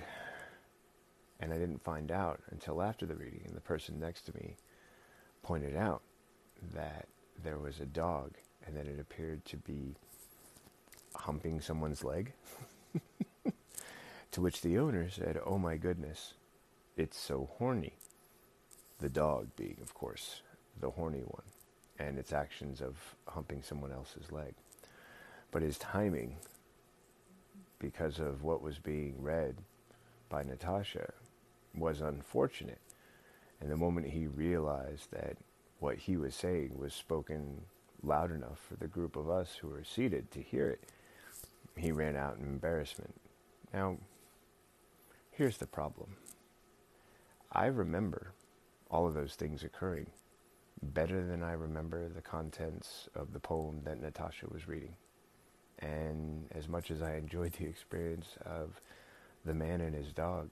And 1.38 1.52
I 1.52 1.58
didn't 1.58 1.84
find 1.84 2.10
out 2.10 2.40
until 2.50 2.82
after 2.82 3.06
the 3.06 3.14
reading. 3.14 3.42
And 3.44 3.54
the 3.54 3.60
person 3.60 4.00
next 4.00 4.22
to 4.22 4.34
me 4.34 4.56
pointed 5.42 5.76
out 5.76 6.02
that 6.74 7.06
there 7.44 7.58
was 7.58 7.78
a 7.78 7.86
dog 7.86 8.32
and 8.66 8.76
then 8.76 8.86
it 8.86 9.00
appeared 9.00 9.44
to 9.46 9.56
be 9.56 9.94
humping 11.14 11.60
someone's 11.60 12.04
leg. 12.04 12.32
to 14.32 14.40
which 14.40 14.60
the 14.60 14.78
owner 14.78 15.08
said, 15.08 15.38
Oh 15.44 15.58
my 15.58 15.76
goodness, 15.76 16.34
it's 16.96 17.18
so 17.18 17.48
horny. 17.58 17.94
The 18.98 19.08
dog 19.08 19.48
being, 19.56 19.78
of 19.82 19.94
course, 19.94 20.42
the 20.80 20.90
horny 20.90 21.20
one, 21.20 21.44
and 21.98 22.18
its 22.18 22.32
actions 22.32 22.80
of 22.80 22.96
humping 23.28 23.62
someone 23.62 23.92
else's 23.92 24.32
leg. 24.32 24.54
But 25.50 25.62
his 25.62 25.78
timing 25.78 26.36
because 27.78 28.18
of 28.18 28.42
what 28.42 28.62
was 28.62 28.78
being 28.78 29.14
read 29.20 29.56
by 30.28 30.42
Natasha 30.42 31.12
was 31.74 32.00
unfortunate. 32.00 32.80
And 33.60 33.70
the 33.70 33.76
moment 33.76 34.08
he 34.08 34.26
realized 34.26 35.10
that 35.12 35.36
what 35.78 35.96
he 35.96 36.16
was 36.16 36.34
saying 36.34 36.78
was 36.78 36.94
spoken 36.94 37.62
loud 38.02 38.30
enough 38.30 38.58
for 38.58 38.76
the 38.76 38.88
group 38.88 39.16
of 39.16 39.30
us 39.30 39.56
who 39.56 39.68
were 39.68 39.84
seated 39.84 40.30
to 40.32 40.40
hear 40.40 40.68
it, 40.68 40.80
he 41.76 41.92
ran 41.92 42.16
out 42.16 42.38
in 42.38 42.44
embarrassment. 42.44 43.14
Now, 43.72 43.98
here's 45.30 45.58
the 45.58 45.66
problem. 45.66 46.16
I 47.52 47.66
remember 47.66 48.32
all 48.90 49.06
of 49.06 49.14
those 49.14 49.34
things 49.34 49.64
occurring 49.64 50.06
better 50.82 51.24
than 51.24 51.42
I 51.42 51.52
remember 51.52 52.08
the 52.08 52.22
contents 52.22 53.08
of 53.14 53.32
the 53.32 53.40
poem 53.40 53.80
that 53.84 54.00
Natasha 54.00 54.46
was 54.50 54.68
reading. 54.68 54.94
And 55.78 56.46
as 56.52 56.68
much 56.68 56.90
as 56.90 57.02
I 57.02 57.16
enjoyed 57.16 57.52
the 57.52 57.66
experience 57.66 58.36
of 58.44 58.80
the 59.44 59.54
man 59.54 59.80
and 59.80 59.94
his 59.94 60.12
dog, 60.12 60.50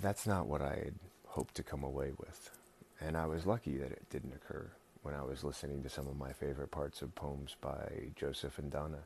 that's 0.00 0.26
not 0.26 0.46
what 0.46 0.62
I 0.62 0.76
had 0.76 0.94
hoped 1.26 1.54
to 1.56 1.62
come 1.62 1.84
away 1.84 2.12
with. 2.18 2.50
And 3.00 3.16
I 3.16 3.26
was 3.26 3.46
lucky 3.46 3.76
that 3.78 3.92
it 3.92 4.10
didn't 4.10 4.34
occur 4.34 4.70
when 5.02 5.14
I 5.14 5.22
was 5.22 5.44
listening 5.44 5.82
to 5.82 5.88
some 5.88 6.06
of 6.06 6.18
my 6.18 6.32
favorite 6.32 6.70
parts 6.70 7.02
of 7.02 7.14
poems 7.14 7.56
by 7.60 8.12
Joseph 8.16 8.58
and 8.58 8.70
Donna. 8.70 9.00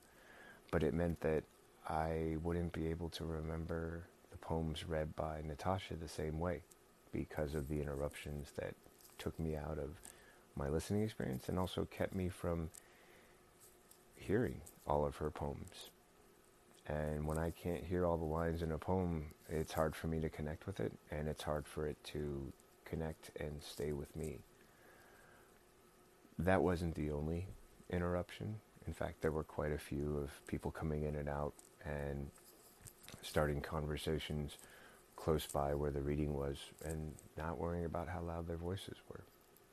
But 0.71 0.83
it 0.83 0.95
meant 0.95 1.21
that 1.21 1.45
I 1.89 2.37
wouldn't 2.43 2.73
be 2.73 2.89
able 2.89 3.11
to 3.11 3.25
remember 3.25 4.05
the 4.31 4.39
poems 4.39 4.85
read 4.89 5.15
by 5.15 5.43
Natasha 5.47 5.95
the 5.95 6.09
same 6.09 6.41
way 6.41 6.63
because 7.13 7.55
of 7.55 7.69
the 7.69 7.81
interruptions 7.81 8.53
that 8.57 8.75
took 9.19 9.39
me 9.39 9.55
out 9.57 9.79
of 9.79 10.01
my 10.57 10.69
listening 10.69 11.03
experience 11.03 11.49
and 11.49 11.59
also 11.59 11.87
kept 11.91 12.15
me 12.15 12.29
from 12.29 12.71
hearing 14.17 14.61
all 14.87 15.05
of 15.05 15.17
her 15.17 15.31
poems. 15.31 15.91
And 16.87 17.27
when 17.27 17.39
I 17.39 17.51
can't 17.51 17.85
hear 17.85 18.05
all 18.05 18.19
the 18.19 18.25
lines 18.25 18.63
in 18.63 18.73
a 18.73 18.79
poem, 18.79 19.27
it's 19.49 19.73
hard 19.73 19.95
for 19.97 20.07
me 20.07 20.21
to 20.21 20.29
connect 20.29 20.67
with 20.67 20.81
it, 20.81 20.93
and 21.11 21.29
it's 21.29 21.43
hard 21.43 21.67
for 21.67 21.87
it 21.87 21.97
to 22.05 22.53
connect 22.85 23.31
and 23.41 23.63
stay 23.63 23.93
with 23.93 24.15
me. 24.15 24.41
That 26.39 26.63
wasn't 26.63 26.95
the 26.95 27.11
only 27.11 27.47
interruption. 27.91 28.57
In 28.87 28.93
fact, 28.93 29.23
there 29.23 29.33
were 29.33 29.45
quite 29.45 29.73
a 29.73 29.79
few 29.79 30.19
of 30.19 30.31
people 30.47 30.71
coming 30.71 31.05
in 31.05 31.17
and 31.17 31.29
out 31.29 31.55
and 31.85 32.31
starting 33.23 33.61
conversations 33.61 34.59
close 35.17 35.47
by 35.47 35.75
where 35.75 35.91
the 35.91 36.03
reading 36.03 36.35
was 36.35 36.59
and 36.85 37.15
not 37.39 37.59
worrying 37.59 37.85
about 37.85 38.09
how 38.09 38.21
loud 38.21 38.47
their 38.47 38.57
voices 38.57 38.97
were. 39.09 39.25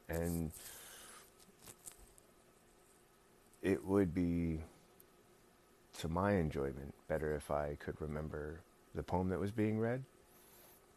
And 0.08 0.52
it 3.62 3.84
would 3.86 4.14
be, 4.14 4.62
to 6.00 6.08
my 6.08 6.34
enjoyment, 6.34 6.94
better 7.08 7.36
if 7.36 7.52
I 7.52 7.76
could 7.80 8.00
remember 8.00 8.62
the 8.96 9.04
poem 9.04 9.30
that 9.30 9.40
was 9.40 9.52
being 9.52 9.80
read. 9.80 10.04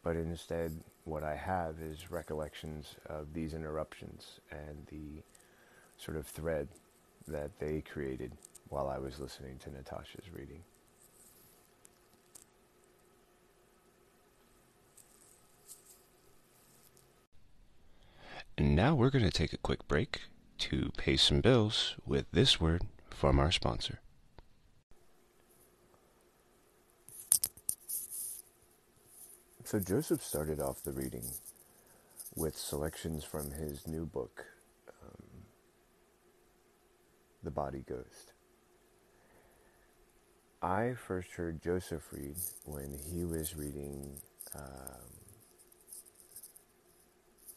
But 0.03 0.17
instead, 0.17 0.79
what 1.05 1.23
I 1.23 1.35
have 1.37 1.81
is 1.81 2.11
recollections 2.11 2.97
of 3.07 3.33
these 3.33 3.55
interruptions 3.55 4.41
and 4.51 4.87
the 4.91 5.23
sort 5.97 6.17
of 6.17 6.27
thread 6.27 6.69
that 7.27 7.59
they 7.59 7.81
created 7.81 8.33
while 8.69 8.89
I 8.89 8.99
was 8.99 9.21
listening 9.21 9.59
to 9.61 9.71
Natasha's 9.71 10.31
reading. 10.33 10.63
And 18.57 18.77
now 18.77 18.95
we're 18.95 19.11
going 19.11 19.25
to 19.25 19.31
take 19.31 19.53
a 19.53 19.59
quick 19.59 19.87
break 19.89 20.23
to 20.59 20.91
pay 20.97 21.17
some 21.17 21.41
bills 21.41 21.97
with 22.07 22.27
this 22.31 22.61
word 22.61 22.83
from 23.11 23.39
our 23.39 23.51
sponsor. 23.51 24.01
So 29.65 29.81
Joseph 29.81 30.23
started 30.23 30.61
off 30.61 30.85
the 30.85 30.93
reading 30.93 31.25
with 32.37 32.57
selections 32.57 33.25
from 33.25 33.51
his 33.51 33.89
new 33.89 34.07
book, 34.07 34.45
The 37.45 37.51
Body 37.51 37.85
Ghost. 37.87 38.33
I 40.63 40.95
first 40.95 41.33
heard 41.33 41.63
Joseph 41.63 42.11
read 42.11 42.37
when 42.65 42.99
he 43.13 43.27
was 43.27 43.55
reading 43.55 44.19
um, 44.55 45.11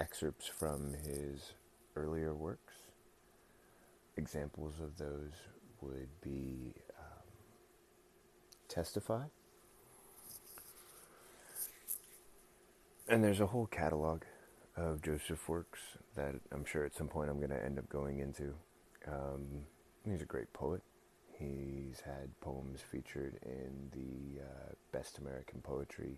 excerpts 0.01 0.47
from 0.47 0.93
his 1.05 1.53
earlier 1.95 2.35
works. 2.35 2.73
Examples 4.17 4.73
of 4.83 4.97
those 4.97 5.31
would 5.79 6.09
be 6.21 6.73
um, 6.99 7.23
Testify. 8.67 9.23
And 13.07 13.23
there's 13.23 13.39
a 13.39 13.47
whole 13.47 13.67
catalog 13.67 14.23
of 14.75 15.01
Joseph 15.01 15.47
works 15.47 15.79
that 16.15 16.35
I'm 16.51 16.65
sure 16.65 16.83
at 16.83 16.93
some 16.93 17.07
point 17.07 17.29
I'm 17.29 17.37
going 17.37 17.51
to 17.51 17.63
end 17.63 17.79
up 17.79 17.87
going 17.87 18.19
into. 18.19 18.53
Um, 19.07 19.63
he's 20.11 20.21
a 20.21 20.25
great 20.25 20.51
poet. 20.53 20.81
He's 21.37 22.01
had 22.05 22.29
poems 22.41 22.81
featured 22.81 23.39
in 23.45 23.91
the 23.91 24.41
uh, 24.41 24.73
Best 24.91 25.17
American 25.19 25.61
Poetry 25.61 26.17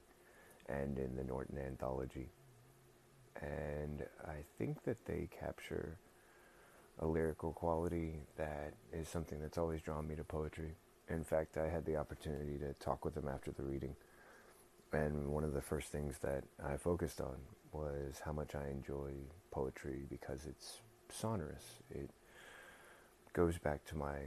and 0.67 0.97
in 0.97 1.15
the 1.15 1.23
Norton 1.23 1.57
Anthology. 1.57 2.29
And 3.41 4.05
I 4.25 4.37
think 4.57 4.83
that 4.83 5.05
they 5.05 5.27
capture 5.37 5.97
a 6.99 7.07
lyrical 7.07 7.53
quality 7.53 8.21
that 8.37 8.73
is 8.93 9.07
something 9.07 9.39
that's 9.41 9.57
always 9.57 9.81
drawn 9.81 10.07
me 10.07 10.15
to 10.15 10.23
poetry. 10.23 10.75
In 11.09 11.23
fact, 11.23 11.57
I 11.57 11.69
had 11.69 11.85
the 11.85 11.95
opportunity 11.95 12.57
to 12.59 12.73
talk 12.73 13.03
with 13.05 13.15
him 13.15 13.27
after 13.27 13.51
the 13.51 13.63
reading, 13.63 13.95
And 14.91 15.27
one 15.29 15.43
of 15.43 15.53
the 15.53 15.61
first 15.61 15.91
things 15.91 16.17
that 16.19 16.43
I 16.63 16.77
focused 16.77 17.21
on 17.21 17.37
was 17.71 18.21
how 18.25 18.31
much 18.33 18.55
I 18.55 18.67
enjoy 18.69 19.13
poetry 19.51 20.05
because 20.09 20.45
it's 20.45 20.79
sonorous. 21.09 21.63
It 21.91 22.09
goes 23.33 23.57
back 23.57 23.85
to 23.85 23.97
my 23.97 24.17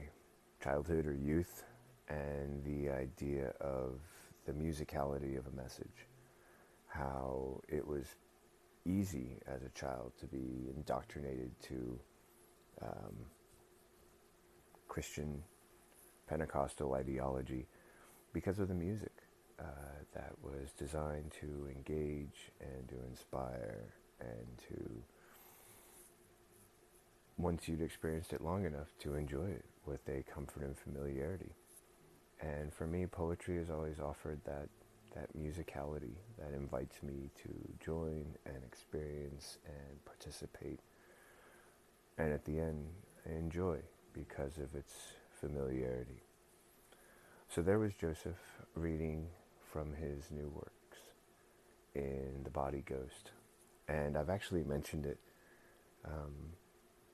childhood 0.63 1.07
or 1.07 1.15
youth 1.15 1.65
and 2.09 2.65
the 2.65 2.91
idea 2.91 3.53
of 3.61 4.01
the 4.47 4.53
musicality 4.53 5.39
of 5.39 5.47
a 5.47 5.57
message. 5.57 6.07
How 6.89 7.61
it 7.69 7.87
was 7.87 8.05
easy 8.85 9.39
as 9.47 9.63
a 9.63 9.69
child 9.71 10.13
to 10.21 10.27
be 10.27 10.71
indoctrinated 10.75 11.51
to 11.63 11.99
um, 12.83 13.17
Christian 14.89 15.43
Pentecostal 16.29 16.95
ideology 16.95 17.67
because 18.33 18.59
of 18.59 18.69
the 18.69 18.75
music 18.75 19.13
uh, 19.59 19.65
that 20.15 20.33
was 20.43 20.73
designed 20.79 21.33
to 21.41 21.69
engage 21.75 22.51
and 22.61 22.89
to 22.89 22.95
inspire 23.09 23.95
and 24.21 24.59
to, 24.69 25.03
once 27.43 27.67
you'd 27.67 27.83
experienced 27.83 28.33
it 28.33 28.41
long 28.41 28.65
enough, 28.65 28.89
to 29.01 29.15
enjoy 29.15 29.47
it 29.47 29.65
with 29.85 30.01
a 30.09 30.23
comfort 30.33 30.63
and 30.63 30.79
familiarity. 30.79 31.53
And 32.41 32.73
for 32.73 32.87
me, 32.87 33.07
poetry 33.07 33.59
has 33.59 33.69
always 33.69 33.99
offered 33.99 34.41
that, 34.45 34.69
that 35.15 35.37
musicality 35.37 36.15
that 36.39 36.55
invites 36.55 37.03
me 37.03 37.31
to 37.43 37.51
join 37.85 38.27
and 38.47 38.63
experience 38.65 39.59
and 39.67 40.05
participate. 40.05 40.81
And 42.17 42.33
at 42.33 42.45
the 42.45 42.61
end, 42.61 42.87
enjoy 43.27 43.79
because 44.13 44.59
of 44.59 44.75
its 44.75 44.95
familiarity. 45.41 46.23
So 47.49 47.61
there 47.61 47.79
was 47.79 47.93
Joseph 47.95 48.39
reading 48.75 49.27
from 49.73 49.95
his 49.95 50.31
new 50.31 50.49
works 50.55 50.99
in 51.95 52.43
The 52.45 52.51
Body 52.51 52.85
Ghost. 52.87 53.33
And 53.89 54.17
I've 54.17 54.31
actually 54.31 54.65
mentioned 54.65 55.07
it 55.07 55.19
um, 56.05 56.53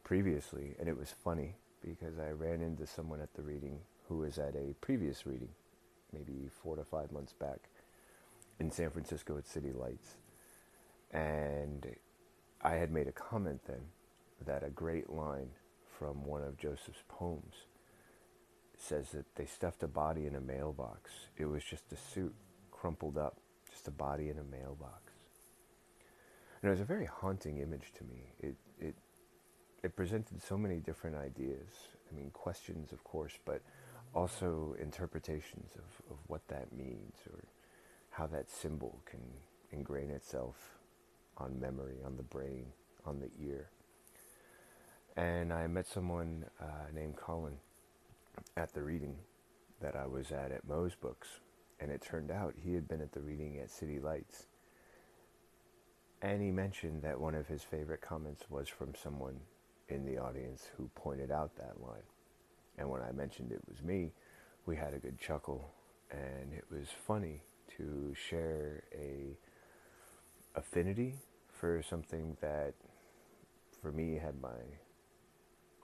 previously, 0.08 0.74
and 0.80 0.88
it 0.88 0.96
was 0.96 1.14
funny 1.22 1.54
because 1.84 2.18
I 2.18 2.30
ran 2.30 2.62
into 2.62 2.86
someone 2.86 3.20
at 3.20 3.34
the 3.34 3.42
reading 3.42 3.80
who 4.08 4.16
was 4.16 4.38
at 4.38 4.54
a 4.54 4.74
previous 4.80 5.26
reading, 5.26 5.50
maybe 6.14 6.48
four 6.62 6.76
to 6.76 6.82
five 6.82 7.12
months 7.12 7.34
back, 7.34 7.68
in 8.58 8.70
San 8.70 8.88
Francisco 8.88 9.36
at 9.36 9.46
City 9.46 9.70
Lights. 9.70 10.16
And 11.12 11.94
I 12.62 12.76
had 12.76 12.90
made 12.90 13.06
a 13.06 13.12
comment 13.12 13.60
then 13.66 13.82
that 14.46 14.64
a 14.64 14.70
great 14.70 15.10
line 15.10 15.50
from 15.98 16.24
one 16.24 16.42
of 16.42 16.56
Joseph's 16.56 17.04
poems 17.08 17.66
says 18.78 19.10
that 19.10 19.26
they 19.34 19.44
stuffed 19.44 19.82
a 19.82 19.88
body 19.88 20.24
in 20.24 20.34
a 20.34 20.40
mailbox. 20.40 21.10
It 21.36 21.44
was 21.44 21.62
just 21.62 21.92
a 21.92 21.96
suit 21.96 22.34
crumpled 22.70 23.18
up, 23.18 23.36
just 23.70 23.88
a 23.88 23.90
body 23.90 24.30
in 24.30 24.38
a 24.38 24.56
mailbox. 24.56 25.12
And 26.62 26.70
it 26.70 26.72
was 26.72 26.80
a 26.80 26.86
very 26.86 27.04
haunting 27.04 27.58
image 27.58 27.92
to 27.98 28.04
me. 28.04 28.32
It, 28.40 28.54
it, 29.82 29.96
presented 29.96 30.42
so 30.42 30.56
many 30.56 30.76
different 30.76 31.16
ideas. 31.16 31.68
I 32.10 32.16
mean, 32.16 32.30
questions, 32.30 32.92
of 32.92 33.04
course, 33.04 33.38
but 33.44 33.60
also 34.14 34.74
interpretations 34.80 35.72
of, 35.74 36.12
of 36.12 36.18
what 36.26 36.46
that 36.48 36.72
means 36.72 37.16
or 37.30 37.44
how 38.10 38.26
that 38.26 38.50
symbol 38.50 39.00
can 39.04 39.20
ingrain 39.72 40.10
itself 40.10 40.56
on 41.36 41.60
memory, 41.60 41.98
on 42.04 42.16
the 42.16 42.22
brain, 42.22 42.66
on 43.06 43.20
the 43.20 43.30
ear. 43.44 43.70
And 45.16 45.52
I 45.52 45.66
met 45.66 45.86
someone 45.86 46.44
uh, 46.60 46.90
named 46.94 47.16
Colin 47.16 47.54
at 48.56 48.72
the 48.72 48.82
reading 48.82 49.16
that 49.80 49.96
I 49.96 50.06
was 50.06 50.32
at 50.32 50.52
at 50.52 50.66
Moe's 50.66 50.94
Books, 50.94 51.28
and 51.80 51.90
it 51.90 52.02
turned 52.02 52.30
out 52.30 52.54
he 52.56 52.74
had 52.74 52.88
been 52.88 53.00
at 53.00 53.12
the 53.12 53.20
reading 53.20 53.58
at 53.58 53.70
City 53.70 53.98
Lights. 53.98 54.46
And 56.20 56.42
he 56.42 56.50
mentioned 56.50 57.02
that 57.02 57.20
one 57.20 57.34
of 57.34 57.46
his 57.46 57.62
favorite 57.62 58.00
comments 58.00 58.44
was 58.50 58.68
from 58.68 58.94
someone 59.00 59.40
in 59.88 60.04
the 60.04 60.18
audience 60.18 60.68
who 60.76 60.90
pointed 60.94 61.30
out 61.30 61.56
that 61.56 61.80
line. 61.80 62.02
And 62.78 62.88
when 62.90 63.02
I 63.02 63.12
mentioned 63.12 63.52
it 63.52 63.62
was 63.68 63.82
me, 63.82 64.12
we 64.66 64.76
had 64.76 64.94
a 64.94 64.98
good 64.98 65.18
chuckle, 65.18 65.70
and 66.10 66.52
it 66.52 66.64
was 66.70 66.88
funny 67.06 67.42
to 67.76 68.14
share 68.14 68.84
a 68.94 69.36
affinity 70.54 71.14
for 71.52 71.82
something 71.82 72.36
that 72.40 72.74
for 73.80 73.92
me 73.92 74.14
had 74.14 74.40
my 74.40 74.60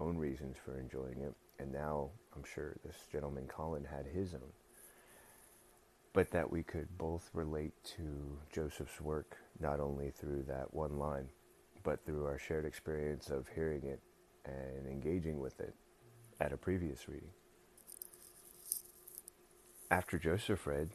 own 0.01 0.17
reasons 0.17 0.57
for 0.65 0.79
enjoying 0.79 1.21
it. 1.21 1.35
And 1.59 1.73
now 1.73 2.11
I'm 2.35 2.45
sure 2.45 2.77
this 2.85 2.97
gentleman 3.11 3.47
Colin 3.47 3.85
had 3.85 4.07
his 4.07 4.35
own. 4.35 4.53
But 6.13 6.31
that 6.31 6.51
we 6.51 6.63
could 6.63 6.97
both 6.99 7.31
relate 7.33 7.73
to 7.97 8.39
Joseph's 8.53 9.01
work 9.01 9.37
not 9.61 9.81
only 9.81 10.11
through 10.11 10.45
that 10.49 10.73
one 10.73 10.99
line 10.99 11.29
but 11.85 12.05
through 12.05 12.27
our 12.27 12.39
shared 12.39 12.65
experience 12.67 13.31
of 13.31 13.47
hearing 13.55 13.85
it 13.85 14.01
and 14.47 14.87
engaging 14.89 15.41
with 15.41 15.61
it 15.61 15.75
at 16.41 16.53
a 16.53 16.57
previous 16.57 17.09
reading 17.09 17.31
after 19.91 20.19
Joseph 20.19 20.67
read 20.67 20.91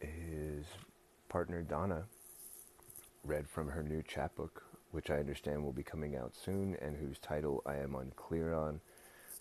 his 0.00 0.66
partner 1.28 1.62
Donna 1.62 2.04
read 3.24 3.48
from 3.48 3.68
her 3.68 3.82
new 3.82 4.02
chapbook, 4.02 4.64
which 4.90 5.10
I 5.10 5.18
understand 5.18 5.62
will 5.62 5.72
be 5.72 5.82
coming 5.82 6.16
out 6.16 6.34
soon, 6.34 6.76
and 6.80 6.96
whose 6.96 7.18
title 7.18 7.62
I 7.66 7.76
am 7.76 7.94
unclear 7.94 8.54
on. 8.54 8.80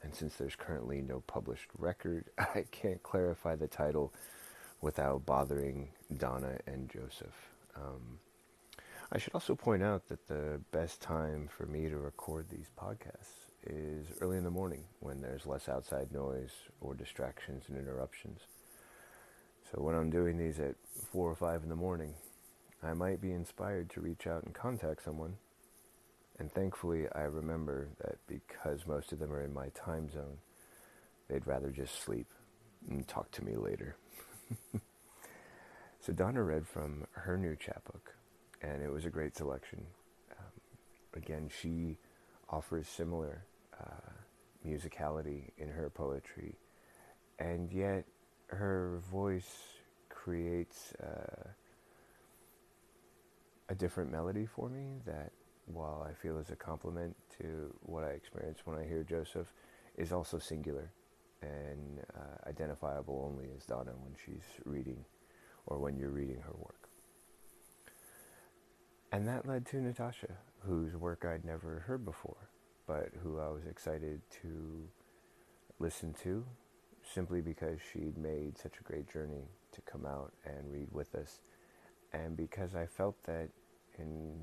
And 0.03 0.13
since 0.13 0.35
there's 0.35 0.55
currently 0.55 1.01
no 1.01 1.21
published 1.27 1.69
record, 1.77 2.25
I 2.37 2.65
can't 2.71 3.01
clarify 3.03 3.55
the 3.55 3.67
title 3.67 4.13
without 4.81 5.25
bothering 5.25 5.89
Donna 6.17 6.57
and 6.67 6.89
Joseph. 6.89 7.35
Um, 7.75 8.19
I 9.13 9.17
should 9.17 9.33
also 9.33 9.55
point 9.55 9.83
out 9.83 10.07
that 10.07 10.27
the 10.27 10.61
best 10.71 11.01
time 11.01 11.49
for 11.49 11.65
me 11.65 11.89
to 11.89 11.97
record 11.97 12.47
these 12.49 12.69
podcasts 12.79 13.51
is 13.67 14.07
early 14.21 14.37
in 14.37 14.45
the 14.45 14.49
morning 14.49 14.85
when 15.01 15.21
there's 15.21 15.45
less 15.45 15.67
outside 15.67 16.13
noise 16.13 16.51
or 16.79 16.95
distractions 16.95 17.65
and 17.67 17.77
interruptions. 17.77 18.39
So 19.69 19.81
when 19.81 19.95
I'm 19.95 20.09
doing 20.09 20.37
these 20.37 20.61
at 20.61 20.75
4 21.11 21.29
or 21.29 21.35
5 21.35 21.63
in 21.63 21.69
the 21.69 21.75
morning, 21.75 22.13
I 22.81 22.93
might 22.93 23.19
be 23.19 23.31
inspired 23.31 23.89
to 23.91 24.01
reach 24.01 24.27
out 24.27 24.43
and 24.43 24.55
contact 24.55 25.03
someone. 25.03 25.35
And 26.39 26.49
thankfully, 26.49 27.07
I 27.13 27.23
remember 27.23 27.89
that 27.99 28.15
because 28.27 28.87
most 28.87 29.11
of 29.11 29.19
them 29.19 29.33
are 29.33 29.43
in 29.43 29.53
my 29.53 29.69
time 29.69 30.09
zone, 30.09 30.37
they'd 31.27 31.45
rather 31.45 31.69
just 31.69 32.01
sleep 32.01 32.27
and 32.89 33.05
talk 33.05 33.29
to 33.31 33.43
me 33.43 33.57
later. 33.57 33.97
so 35.99 36.13
Donna 36.13 36.43
read 36.43 36.65
from 36.65 37.07
her 37.11 37.37
new 37.37 37.57
chapbook, 37.57 38.15
and 38.61 38.81
it 38.81 38.91
was 38.91 39.05
a 39.05 39.09
great 39.09 39.35
selection. 39.35 39.83
Um, 40.31 40.45
again, 41.15 41.49
she 41.61 41.97
offers 42.49 42.87
similar 42.87 43.43
uh, 43.79 44.11
musicality 44.67 45.51
in 45.57 45.69
her 45.69 45.89
poetry, 45.89 46.55
and 47.39 47.71
yet 47.71 48.05
her 48.47 48.99
voice 49.11 49.51
creates 50.09 50.93
uh, 51.01 51.47
a 53.69 53.75
different 53.75 54.11
melody 54.11 54.45
for 54.45 54.69
me 54.69 54.99
that, 55.05 55.31
while 55.65 56.05
I 56.07 56.13
feel 56.13 56.37
is 56.37 56.49
a 56.49 56.55
compliment 56.55 57.15
to 57.39 57.73
what 57.83 58.03
I 58.03 58.09
experience 58.09 58.59
when 58.65 58.77
I 58.77 58.83
hear 58.85 59.03
Joseph, 59.03 59.53
is 59.97 60.11
also 60.11 60.37
singular 60.37 60.91
and 61.41 62.01
uh, 62.15 62.49
identifiable 62.49 63.31
only 63.31 63.49
as 63.57 63.65
Donna 63.65 63.91
when 64.03 64.13
she's 64.25 64.43
reading 64.65 65.03
or 65.65 65.79
when 65.79 65.97
you're 65.97 66.09
reading 66.09 66.39
her 66.41 66.53
work. 66.59 66.90
And 69.11 69.27
that 69.27 69.45
led 69.45 69.65
to 69.67 69.81
Natasha, 69.81 70.37
whose 70.59 70.95
work 70.95 71.25
I'd 71.25 71.43
never 71.43 71.83
heard 71.85 72.05
before, 72.05 72.49
but 72.87 73.09
who 73.21 73.39
I 73.39 73.49
was 73.49 73.65
excited 73.69 74.21
to 74.41 74.87
listen 75.79 76.13
to 76.23 76.45
simply 77.03 77.41
because 77.41 77.79
she'd 77.91 78.17
made 78.17 78.57
such 78.57 78.79
a 78.79 78.83
great 78.83 79.11
journey 79.11 79.49
to 79.73 79.81
come 79.81 80.05
out 80.05 80.31
and 80.45 80.71
read 80.71 80.87
with 80.93 81.13
us. 81.15 81.41
And 82.13 82.37
because 82.37 82.73
I 82.73 82.85
felt 82.85 83.21
that 83.25 83.49
in 83.99 84.39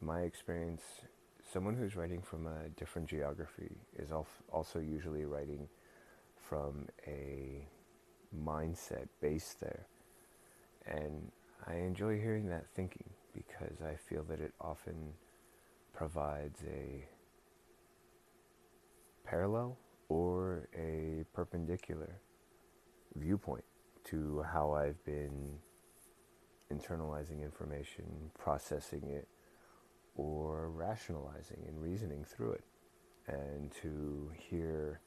my 0.00 0.22
experience, 0.22 0.82
someone 1.52 1.76
who's 1.76 1.94
writing 1.94 2.22
from 2.22 2.48
a 2.48 2.68
different 2.76 3.08
geography 3.08 3.76
is 3.96 4.10
also 4.52 4.80
usually 4.80 5.24
writing 5.26 5.68
from 6.48 6.88
a 7.06 7.68
mindset 8.36 9.06
based 9.20 9.60
there. 9.60 9.86
And 10.86 11.30
I 11.68 11.74
enjoy 11.74 12.18
hearing 12.18 12.48
that 12.48 12.66
thinking 12.74 13.10
because 13.46 13.82
I 13.82 13.94
feel 13.96 14.24
that 14.24 14.40
it 14.40 14.52
often 14.60 15.12
provides 15.94 16.60
a 16.64 17.06
parallel 19.24 19.78
or 20.08 20.68
a 20.76 21.24
perpendicular 21.34 22.20
viewpoint 23.14 23.64
to 24.04 24.44
how 24.52 24.72
I've 24.72 25.04
been 25.04 25.58
internalizing 26.72 27.42
information, 27.42 28.30
processing 28.38 29.08
it, 29.08 29.28
or 30.16 30.70
rationalizing 30.70 31.64
and 31.66 31.80
reasoning 31.80 32.24
through 32.24 32.52
it. 32.52 32.64
And 33.26 33.70
to 33.82 34.30
hear 34.34 35.00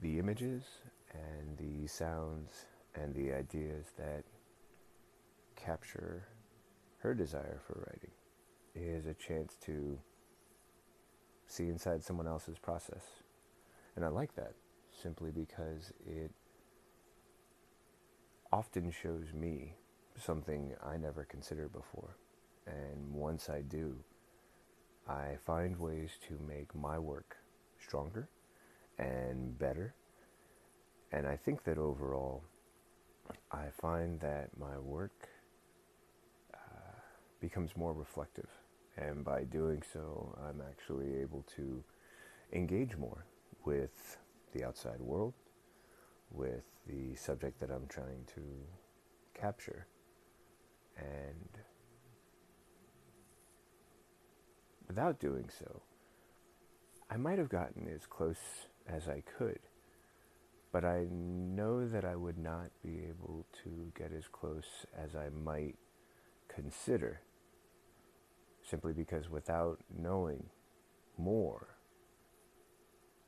the 0.00 0.18
images 0.18 0.64
and 1.12 1.58
the 1.58 1.86
sounds 1.86 2.64
and 2.94 3.14
the 3.14 3.32
ideas 3.32 3.86
that 3.98 4.24
capture 5.64 6.26
her 6.98 7.14
desire 7.14 7.60
for 7.66 7.86
writing 7.86 8.10
is 8.74 9.06
a 9.06 9.14
chance 9.14 9.56
to 9.64 9.98
see 11.46 11.68
inside 11.68 12.02
someone 12.02 12.26
else's 12.26 12.58
process. 12.58 13.04
And 13.96 14.04
I 14.04 14.08
like 14.08 14.34
that 14.36 14.54
simply 15.02 15.30
because 15.30 15.92
it 16.06 16.30
often 18.52 18.90
shows 18.90 19.32
me 19.34 19.74
something 20.18 20.74
I 20.84 20.96
never 20.96 21.24
considered 21.24 21.72
before. 21.72 22.16
And 22.66 23.12
once 23.12 23.48
I 23.48 23.62
do, 23.62 23.96
I 25.08 25.36
find 25.44 25.78
ways 25.78 26.10
to 26.28 26.38
make 26.46 26.74
my 26.74 26.98
work 26.98 27.36
stronger 27.80 28.28
and 28.98 29.58
better. 29.58 29.94
And 31.10 31.26
I 31.26 31.36
think 31.36 31.64
that 31.64 31.78
overall, 31.78 32.44
I 33.50 33.66
find 33.80 34.20
that 34.20 34.50
my 34.58 34.78
work 34.78 35.21
becomes 37.42 37.76
more 37.76 37.92
reflective. 37.92 38.48
And 38.96 39.24
by 39.24 39.42
doing 39.44 39.82
so, 39.92 40.38
I'm 40.48 40.62
actually 40.62 41.16
able 41.20 41.44
to 41.56 41.82
engage 42.52 42.96
more 42.96 43.26
with 43.64 44.16
the 44.54 44.64
outside 44.64 45.00
world, 45.00 45.34
with 46.30 46.64
the 46.86 47.16
subject 47.16 47.60
that 47.60 47.70
I'm 47.70 47.86
trying 47.88 48.24
to 48.34 48.42
capture. 49.38 49.86
And 50.96 51.48
without 54.86 55.18
doing 55.18 55.50
so, 55.58 55.82
I 57.10 57.16
might 57.16 57.38
have 57.38 57.48
gotten 57.48 57.88
as 57.88 58.06
close 58.06 58.68
as 58.86 59.08
I 59.08 59.22
could, 59.38 59.58
but 60.70 60.84
I 60.84 61.06
know 61.10 61.86
that 61.86 62.04
I 62.04 62.14
would 62.14 62.38
not 62.38 62.70
be 62.82 63.00
able 63.08 63.46
to 63.64 63.92
get 63.98 64.12
as 64.16 64.28
close 64.28 64.86
as 64.96 65.16
I 65.16 65.28
might 65.28 65.76
consider, 66.48 67.20
simply 68.68 68.92
because 68.92 69.28
without 69.28 69.80
knowing 69.96 70.44
more, 71.18 71.76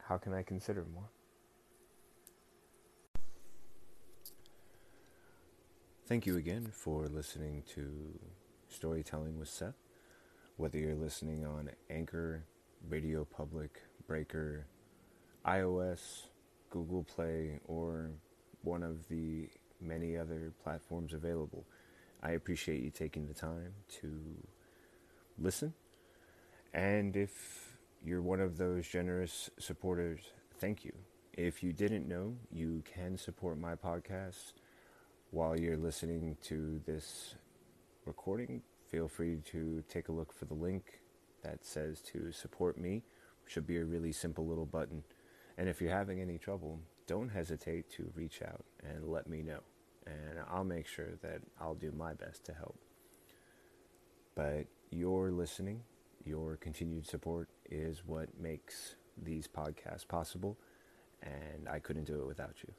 how 0.02 0.18
can 0.18 0.34
I 0.34 0.42
consider 0.42 0.84
more? 0.92 1.10
Thank 6.06 6.26
you 6.26 6.36
again 6.36 6.68
for 6.70 7.06
listening 7.06 7.62
to 7.74 8.18
Storytelling 8.68 9.38
with 9.38 9.48
Seth. 9.48 9.74
Whether 10.56 10.78
you're 10.78 10.94
listening 10.94 11.46
on 11.46 11.70
Anchor, 11.88 12.44
Radio 12.88 13.24
Public, 13.24 13.80
Breaker, 14.06 14.66
iOS, 15.46 16.26
Google 16.70 17.04
Play, 17.04 17.58
or 17.66 18.10
one 18.62 18.82
of 18.82 19.08
the 19.08 19.48
many 19.80 20.16
other 20.16 20.52
platforms 20.62 21.14
available, 21.14 21.64
I 22.22 22.32
appreciate 22.32 22.82
you 22.82 22.90
taking 22.90 23.26
the 23.26 23.34
time 23.34 23.72
to 24.00 24.20
listen. 25.38 25.74
And 26.72 27.16
if 27.16 27.76
you're 28.04 28.22
one 28.22 28.40
of 28.40 28.56
those 28.56 28.86
generous 28.86 29.50
supporters, 29.58 30.20
thank 30.58 30.84
you. 30.84 30.92
If 31.32 31.62
you 31.62 31.72
didn't 31.72 32.08
know, 32.08 32.36
you 32.52 32.82
can 32.84 33.16
support 33.16 33.58
my 33.58 33.74
podcast 33.74 34.52
while 35.34 35.58
you're 35.58 35.76
listening 35.76 36.36
to 36.44 36.80
this 36.86 37.34
recording, 38.04 38.62
feel 38.88 39.08
free 39.08 39.40
to 39.46 39.82
take 39.88 40.08
a 40.08 40.12
look 40.12 40.32
for 40.32 40.44
the 40.44 40.54
link 40.54 41.00
that 41.42 41.64
says 41.64 42.00
to 42.00 42.30
support 42.30 42.78
me. 42.78 43.02
Should 43.46 43.66
be 43.66 43.78
a 43.78 43.84
really 43.84 44.12
simple 44.12 44.46
little 44.46 44.64
button. 44.64 45.02
And 45.58 45.68
if 45.68 45.80
you're 45.80 45.90
having 45.90 46.20
any 46.20 46.38
trouble, 46.38 46.78
don't 47.08 47.28
hesitate 47.28 47.90
to 47.90 48.12
reach 48.14 48.42
out 48.42 48.64
and 48.84 49.08
let 49.08 49.28
me 49.28 49.42
know. 49.42 49.60
And 50.06 50.38
I'll 50.48 50.64
make 50.64 50.86
sure 50.86 51.16
that 51.22 51.40
I'll 51.60 51.74
do 51.74 51.90
my 51.90 52.14
best 52.14 52.44
to 52.44 52.54
help. 52.54 52.78
But 54.36 54.66
your 54.94 55.30
listening, 55.30 55.82
your 56.24 56.56
continued 56.56 57.06
support 57.06 57.48
is 57.70 58.02
what 58.06 58.28
makes 58.40 58.96
these 59.22 59.46
podcasts 59.48 60.06
possible. 60.06 60.56
And 61.22 61.68
I 61.68 61.78
couldn't 61.78 62.04
do 62.04 62.20
it 62.20 62.26
without 62.26 62.56
you. 62.62 62.72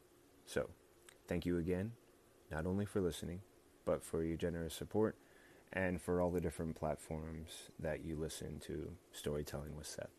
So, 0.45 0.69
thank 1.27 1.45
you 1.45 1.57
again 1.57 1.91
not 2.51 2.65
only 2.65 2.85
for 2.85 3.01
listening, 3.01 3.41
but 3.85 4.03
for 4.03 4.23
your 4.23 4.37
generous 4.37 4.73
support 4.73 5.15
and 5.73 6.01
for 6.01 6.21
all 6.21 6.31
the 6.31 6.41
different 6.41 6.75
platforms 6.75 7.69
that 7.79 8.05
you 8.05 8.15
listen 8.15 8.59
to 8.59 8.91
Storytelling 9.11 9.75
with 9.75 9.87
Seth. 9.87 10.09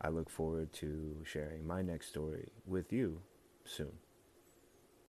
I 0.00 0.08
look 0.08 0.28
forward 0.28 0.72
to 0.74 1.16
sharing 1.24 1.66
my 1.66 1.82
next 1.82 2.08
story 2.08 2.48
with 2.66 2.92
you 2.92 3.20
soon. 3.64 3.92